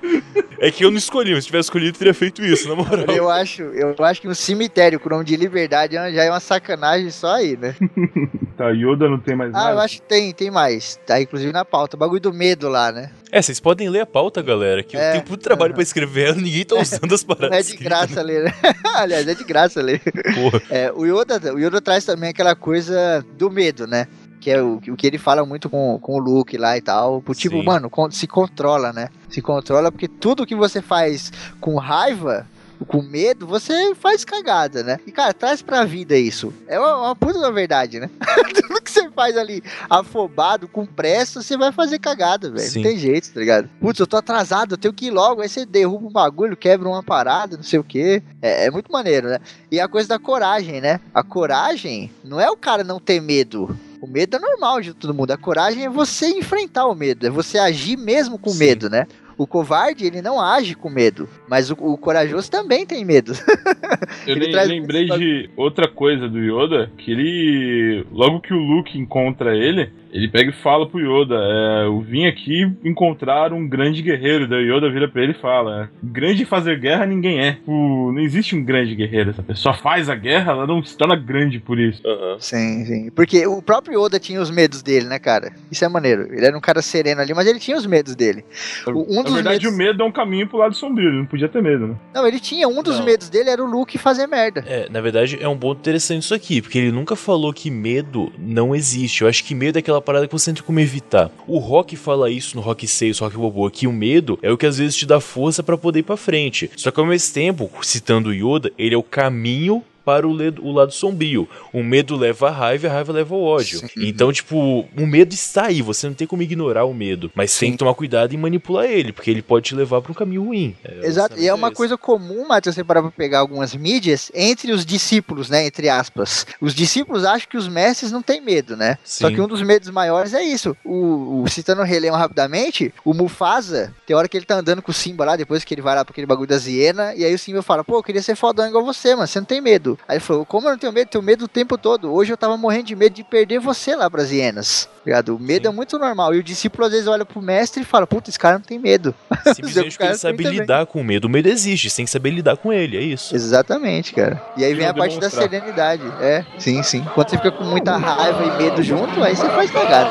[0.59, 3.05] É que eu não escolhi, mas se tivesse escolhido, eu teria feito isso, na moral.
[3.15, 6.41] Eu acho, eu acho que um cemitério com o nome de liberdade já é uma
[6.41, 7.77] sacanagem só aí, né?
[8.57, 9.73] Tá, Yoda não tem mais Ah, nada.
[9.73, 10.99] eu acho que tem, tem mais.
[11.07, 11.97] Tá inclusive na pauta.
[11.97, 13.11] O bagulho do medo lá, né?
[13.33, 15.09] É, vocês podem ler a pauta, galera, que É.
[15.09, 17.69] eu tenho muito trabalho pra escrever ela, ninguém tá usando as Não paradas.
[17.69, 18.53] é de graça ler, né?
[18.95, 20.01] Aliás, é de graça ler.
[20.35, 20.63] Porra.
[20.71, 24.07] É, o, Yoda, o Yoda traz também aquela coisa do medo, né?
[24.41, 27.23] Que é o, o que ele fala muito com, com o Luke lá e tal.
[27.35, 27.65] Tipo, Sim.
[27.65, 29.09] mano, se controla, né?
[29.29, 32.47] Se controla porque tudo que você faz com raiva,
[32.85, 34.99] com medo, você faz cagada, né?
[35.07, 36.53] E, cara, traz pra vida isso.
[36.67, 38.11] É uma, uma puta da verdade, né?
[38.55, 42.75] tudo que você faz ali afobado, com pressa, você vai fazer cagada, velho.
[42.75, 43.69] Não tem jeito, tá ligado?
[43.81, 45.41] Putz, eu tô atrasado, eu tenho que ir logo.
[45.41, 48.23] Aí você derruba um bagulho, quebra uma parada, não sei o quê.
[48.41, 49.39] É, é muito maneiro, né?
[49.71, 51.01] E a coisa da coragem, né?
[51.13, 53.77] A coragem não é o cara não ter medo.
[54.01, 55.31] O medo é normal de todo mundo.
[55.31, 58.59] A coragem é você enfrentar o medo, é você agir mesmo com Sim.
[58.59, 59.07] medo, né?
[59.37, 63.33] O covarde, ele não age com medo, mas o, o corajoso também tem medo.
[64.27, 68.07] Eu Ele traz lembrei de outra coisa do Yoda, que ele.
[68.11, 72.27] Logo que o Luke encontra ele, ele pega e fala pro Yoda: é, Eu vim
[72.27, 74.47] aqui encontrar um grande guerreiro.
[74.49, 77.53] Daí o Yoda vira pra ele e fala: Grande em fazer guerra ninguém é.
[77.55, 79.31] Tipo, não existe um grande guerreiro.
[79.31, 82.01] Essa pessoa faz a guerra, ela não se torna grande por isso.
[82.07, 82.37] Aham.
[82.39, 83.11] Sim, sim.
[83.11, 85.53] Porque o próprio Yoda tinha os medos dele, né, cara?
[85.71, 86.33] Isso é maneiro.
[86.33, 88.45] Ele era um cara sereno ali, mas ele tinha os medos dele.
[88.87, 89.75] O- Um Na dos verdade, medos...
[89.75, 91.95] o medo é um caminho pro lado sombrio, ele não podia ter medo, né?
[92.15, 92.69] Não, ele tinha.
[92.69, 93.05] Um dos Não.
[93.05, 94.63] medos dele era o Luke fazer merda.
[94.67, 98.33] É, na verdade é um ponto interessante isso aqui, porque ele nunca falou que medo
[98.39, 99.23] não existe.
[99.23, 101.31] Eu acho que medo é aquela parada que você tem como evitar.
[101.47, 104.67] O Rock fala isso no Rock 6, Rock Bobo, que o medo é o que
[104.67, 106.71] às vezes te dá força pra poder ir pra frente.
[106.77, 110.73] Só que ao mesmo tempo, citando Yoda, ele é o caminho para o, ledo- o
[110.73, 111.49] lado sombrio.
[111.73, 113.79] O medo leva a raiva e a raiva leva ao ódio.
[113.81, 113.87] Sim.
[113.97, 117.31] Então, tipo, o medo está aí, você não tem como ignorar o medo.
[117.35, 117.73] Mas tem Sim.
[117.73, 120.77] que tomar cuidado em manipular ele, porque ele pode te levar para um caminho ruim.
[120.85, 121.77] É, Exato, e é uma isso.
[121.77, 125.67] coisa comum, Matheus, você parar pra pegar algumas mídias entre os discípulos, né?
[125.67, 126.47] Entre aspas.
[126.61, 128.99] Os discípulos acham que os mestres não têm medo, né?
[129.05, 129.35] Só Sim.
[129.35, 130.77] que um dos medos maiores é isso.
[130.85, 134.83] O, o citando o Rei Leão rapidamente, o Mufasa, tem hora que ele tá andando
[134.83, 137.25] com o Simba lá, depois que ele vai lá pra aquele bagulho da hiena, e
[137.25, 139.61] aí o Simba fala, pô, eu queria ser fodão igual você, mano, você não tem
[139.61, 139.94] medo.
[140.07, 141.09] Aí ele falou, como eu não tenho medo?
[141.09, 142.13] Tenho medo o tempo todo.
[142.13, 144.89] Hoje eu tava morrendo de medo de perder você lá pras hienas.
[145.05, 145.37] Ligado?
[145.37, 145.73] O medo Sim.
[145.73, 146.35] é muito normal.
[146.35, 148.79] E o discípulo às vezes olha pro mestre e fala, puta, esse cara não tem
[148.79, 149.15] medo.
[149.55, 150.61] Simplesmente porque ele sabe tem também.
[150.61, 151.27] lidar com o medo.
[151.27, 153.35] O medo existe, você tem que saber lidar com ele, é isso.
[153.35, 154.43] Exatamente, cara.
[154.57, 156.03] E aí vem a parte da serenidade.
[156.21, 157.05] É, sim, sim.
[157.15, 160.11] Quando você fica com muita raiva e medo junto, aí você faz cagada.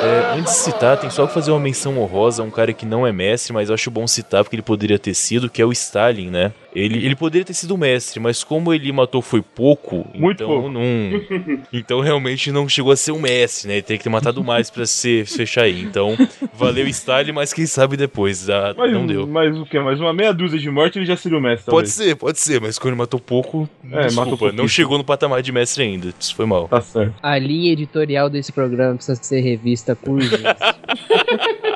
[0.00, 2.86] É, antes de citar, tem só que fazer uma menção honrosa a um cara que
[2.86, 5.64] não é mestre, mas eu acho bom citar porque ele poderia ter sido, que é
[5.64, 6.52] o Stalin, né?
[6.78, 10.68] Ele, ele poderia ter sido mestre, mas como ele matou foi pouco, Muito então pouco.
[10.70, 10.80] não.
[11.72, 13.74] Então realmente não chegou a ser um mestre, né?
[13.74, 15.82] Ele teria que ter matado mais pra se fechar aí.
[15.82, 16.16] Então,
[16.54, 18.48] valeu style, mas quem sabe depois.
[18.48, 19.26] Ah, Mas, não deu.
[19.26, 19.78] mas o que?
[19.78, 21.70] Mais uma meia dúzia de morte ele já seria o mestre.
[21.70, 22.08] Pode talvez.
[22.10, 25.42] ser, pode ser, mas quando ele matou pouco, É, desculpa, matou não chegou no patamar
[25.42, 26.12] de mestre ainda.
[26.18, 26.68] Isso foi mal.
[26.68, 27.14] Tá certo.
[27.22, 30.18] A linha editorial desse programa precisa ser revista por.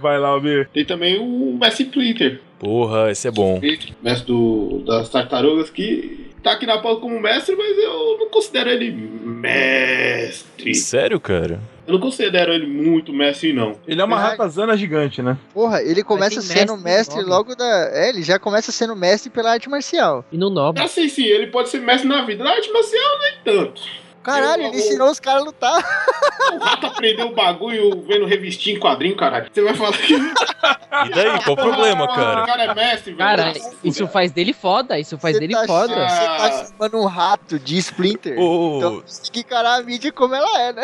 [0.00, 0.68] Vai lá, Almir.
[0.72, 2.40] Tem também o Messi Splinter.
[2.58, 3.60] Porra, esse é bom.
[4.02, 8.70] Mestre do, das tartarugas que tá aqui na pauta como mestre, mas eu não considero
[8.70, 10.74] ele mestre.
[10.74, 11.60] Sério, cara?
[11.86, 13.72] Eu não considero ele muito mestre, não.
[13.86, 14.38] Ele é uma Verdade.
[14.38, 15.36] ratazana gigante, né?
[15.52, 17.90] Porra, ele começa sendo mestre mestre logo da.
[17.92, 20.24] É, ele já começa sendo mestre pela arte marcial.
[20.30, 20.82] E no nobre.
[20.82, 22.44] Assim, sim, ele pode ser mestre na vida.
[22.44, 23.82] Na arte marcial, nem tanto.
[24.22, 25.78] Caralho, ele ensinou os caras a lutar.
[26.52, 29.48] O rato aprendeu o bagulho vendo revistinha em quadrinho, caralho.
[29.52, 30.12] Você vai falar que.
[30.14, 32.44] E daí, qual o problema, O cara?
[32.46, 33.18] cara é mestre, velho.
[33.18, 33.52] Cara,
[33.82, 35.94] isso faz dele foda, isso faz Você dele tá- foda.
[36.08, 38.38] Você tá chamando um rato de Splinter.
[38.38, 40.82] Ô, Então você tem que encarar a mídia como ela é, né?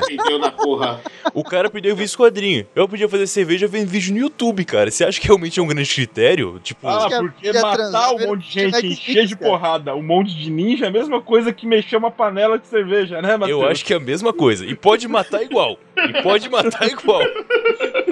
[0.00, 1.00] Aprendeu na porra.
[1.34, 2.66] o cara perdeu visto quadrinho.
[2.74, 4.90] Eu podia fazer cerveja vendo vídeo no YouTube, cara.
[4.90, 6.58] Você acha que realmente é um grande critério?
[6.62, 10.50] Tipo, Ah, que porque matar um monte de gente, encher de porrada, um monte de
[10.50, 13.62] ninja é a mesma coisa que mexer uma panela de cerveja, né, Matheus?
[13.62, 14.64] eu acho que é a mesma coisa.
[14.64, 15.78] E pode matar igual.
[15.96, 17.22] E pode matar igual.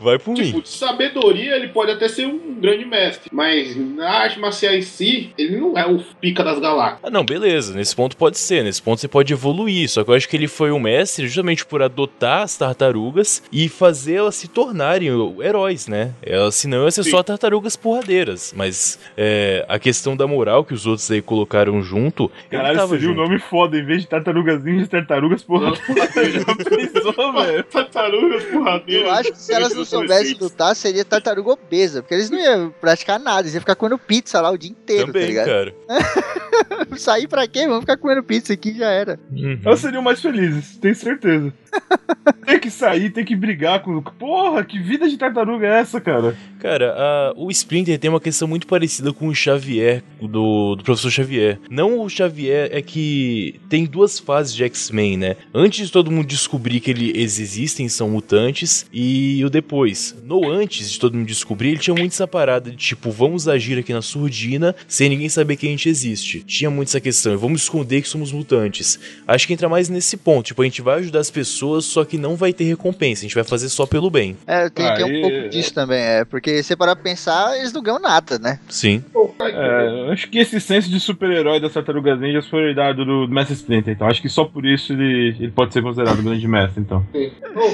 [0.00, 0.44] Vai por mim.
[0.44, 3.28] Tipo, de sabedoria, ele pode até ser um grande mestre.
[3.32, 7.00] Mas na arte marcial em si, ele não é o pica das galáxias.
[7.02, 7.74] Ah, não, beleza.
[7.74, 8.64] Nesse ponto pode ser.
[8.64, 9.88] Nesse ponto você pode evoluir.
[9.88, 13.68] Só que eu acho que ele foi um mestre justamente por adotar as tartarugas e
[13.68, 15.08] fazer elas se tornarem
[15.42, 16.12] heróis, né?
[16.22, 17.10] Elas, senão iam ser Sim.
[17.10, 18.54] só tartarugas porradeiras.
[18.56, 22.30] Mas é, a questão da moral que os outros aí colocaram junto.
[22.50, 23.22] Caralho, tava seria um junto.
[23.28, 25.72] nome foda, em vez de tartarugas ninjas, tartarugas, porra.
[25.74, 27.64] Já pensou, velho?
[27.64, 29.04] Tartarugas porradeiras.
[29.06, 32.02] Eu acho que se elas não soubessem lutar, seria tartaruga obesa.
[32.02, 35.06] Porque eles não iam praticar nada, eles iam ficar comendo pizza lá o dia inteiro,
[35.06, 35.46] tá Também, ligado?
[35.46, 35.74] cara.
[36.96, 37.66] Sair pra quê?
[37.66, 39.18] Vamos ficar comendo pizza aqui já era.
[39.30, 39.60] Uhum.
[39.64, 41.52] Elas seriam mais felizes, tenho certeza.
[42.46, 44.00] tem que sair, tem que brigar com.
[44.02, 46.36] Porra, que vida de tartaruga é essa, cara?
[46.58, 51.10] Cara, a- o Splinter tem uma questão muito parecida com o Xavier, do, do professor
[51.10, 51.58] Xavier.
[51.70, 55.36] Não o Xavier é que tem duas fases de X-Men, né?
[55.54, 60.14] Antes de todo mundo descobrir que eles existem, são mutantes, e o depois.
[60.24, 63.78] No antes de todo mundo descobrir, ele tinha muito essa parada de tipo, vamos agir
[63.78, 66.40] aqui na surdina sem ninguém saber que a gente existe.
[66.44, 68.98] Tinha muito essa questão, vamos esconder que somos mutantes.
[69.26, 72.16] Acho que entra mais nesse ponto, tipo, a gente vai ajudar as pessoas, só que
[72.18, 74.36] não vai ter recompensa, a gente vai fazer só pelo bem.
[74.46, 76.24] É, tem, tem um pouco disso também, é.
[76.24, 78.58] Porque se parar pra pensar, eles não ganham nada, né?
[78.68, 79.04] Sim.
[79.40, 83.54] É, eu acho que esse senso de super-herói das tartarugas ninjas foi herdado do Mestre
[83.54, 87.04] Splinter, então acho que só por isso ele, ele pode ser considerado grande mestre, então.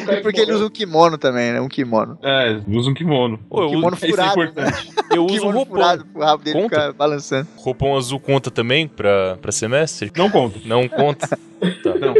[0.09, 1.61] É porque ele usa um kimono também, né?
[1.61, 2.19] Um kimono.
[2.23, 3.39] É, usa um kimono.
[3.49, 4.43] Pô, eu, kimono Isso é furado.
[4.43, 4.91] importante.
[5.11, 5.75] eu uso um roupão.
[5.77, 6.75] furado pro rabo dele Conta?
[6.77, 7.49] ficar balançando.
[7.57, 10.11] Roupão azul conta também pra, pra semestre?
[10.17, 10.59] Não conta.
[10.65, 11.39] Não conta?
[11.83, 11.95] Tá.
[11.95, 12.15] Não.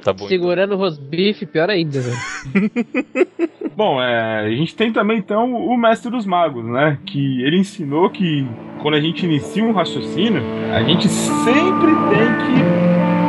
[0.00, 0.24] Tá bom.
[0.24, 0.28] então.
[0.28, 2.16] Segurando o rosbife, pior ainda, velho.
[3.76, 6.98] Bom, é, a gente tem também então o Mestre dos Magos, né?
[7.06, 8.46] Que ele ensinou que
[8.82, 10.42] quando a gente inicia um raciocínio,
[10.74, 13.21] a gente sempre tem que.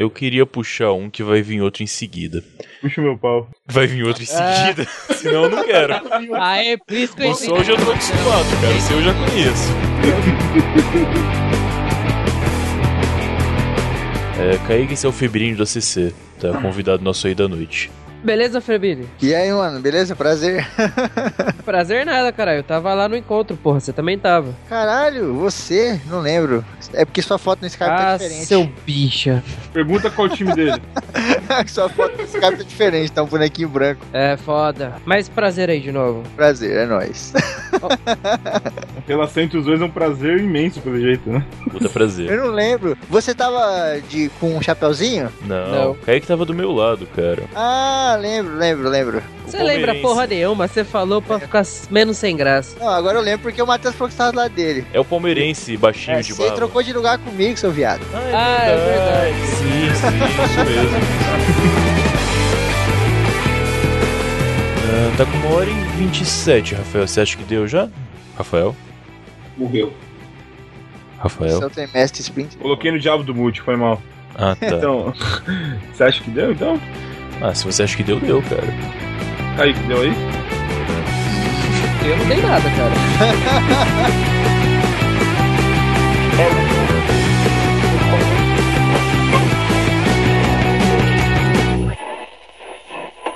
[0.00, 2.42] Eu queria puxar um que vai vir outro em seguida.
[2.80, 3.50] Puxa o meu pau.
[3.66, 4.86] Vai vir outro em seguida?
[5.14, 5.92] Senão eu não quero.
[6.36, 8.76] Ah, é por isso que eu O eu já tô acostumado, cara.
[8.76, 9.68] O seu eu já conheço.
[14.40, 16.14] É, Kaique, esse é o Febrinho do ACC.
[16.40, 17.90] Tá convidado nosso aí da noite.
[18.22, 19.08] Beleza, Frebini?
[19.22, 20.14] E aí, mano, beleza?
[20.14, 20.66] Prazer.
[21.64, 22.54] Prazer nada, cara.
[22.56, 23.80] Eu tava lá no encontro, porra.
[23.80, 24.54] Você também tava.
[24.68, 26.00] Caralho, você?
[26.06, 26.64] Não lembro.
[26.92, 28.46] É porque sua foto no Skype tá Ah, diferente.
[28.46, 29.42] seu bicha.
[29.72, 30.80] Pergunta qual o time dele.
[31.68, 34.04] sua foto no Skype tá diferente, tá um bonequinho branco.
[34.12, 34.96] É foda.
[35.04, 36.22] Mas prazer aí de novo.
[36.36, 37.32] Prazer, é nóis.
[37.72, 38.60] A
[39.06, 41.44] relação entre os dois é um prazer imenso, pelo jeito, né?
[41.70, 42.30] Puta prazer.
[42.30, 42.96] Eu não lembro.
[43.08, 45.30] Você tava de, com um chapeuzinho?
[45.42, 45.90] Não, Não.
[45.92, 47.42] o Kaique tava do meu lado, cara.
[47.54, 49.22] Ah, lembro, lembro, lembro.
[49.50, 52.76] Você lembra porra nenhuma, você falou pra ficar menos sem graça.
[52.78, 54.86] Não, agora eu lembro porque o Matheus falou que você tava do lado dele.
[54.92, 56.56] É o palmeirense baixinho É, de você barba.
[56.56, 58.00] trocou de lugar comigo, seu viado.
[58.14, 59.46] Ah, é verdade.
[59.46, 62.00] Sim, sim, isso mesmo.
[64.92, 67.06] Ah, tá com uma hora e 27, Rafael.
[67.06, 67.88] Você acha que deu já?
[68.36, 68.74] Rafael?
[69.56, 69.92] Morreu.
[71.18, 71.58] Rafael?
[71.58, 72.56] Seu trimestre sprint.
[72.56, 74.00] Coloquei no diabo do multi, foi mal.
[74.34, 74.66] Ah, tá.
[74.76, 75.12] Então,
[75.92, 76.80] você acha que deu, então?
[77.42, 78.62] Ah, se você acha que deu, deu, cara.
[79.60, 80.12] Kaique deu aí?
[82.06, 82.94] Eu não dei nada, cara.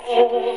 [0.08, 0.50] Oh.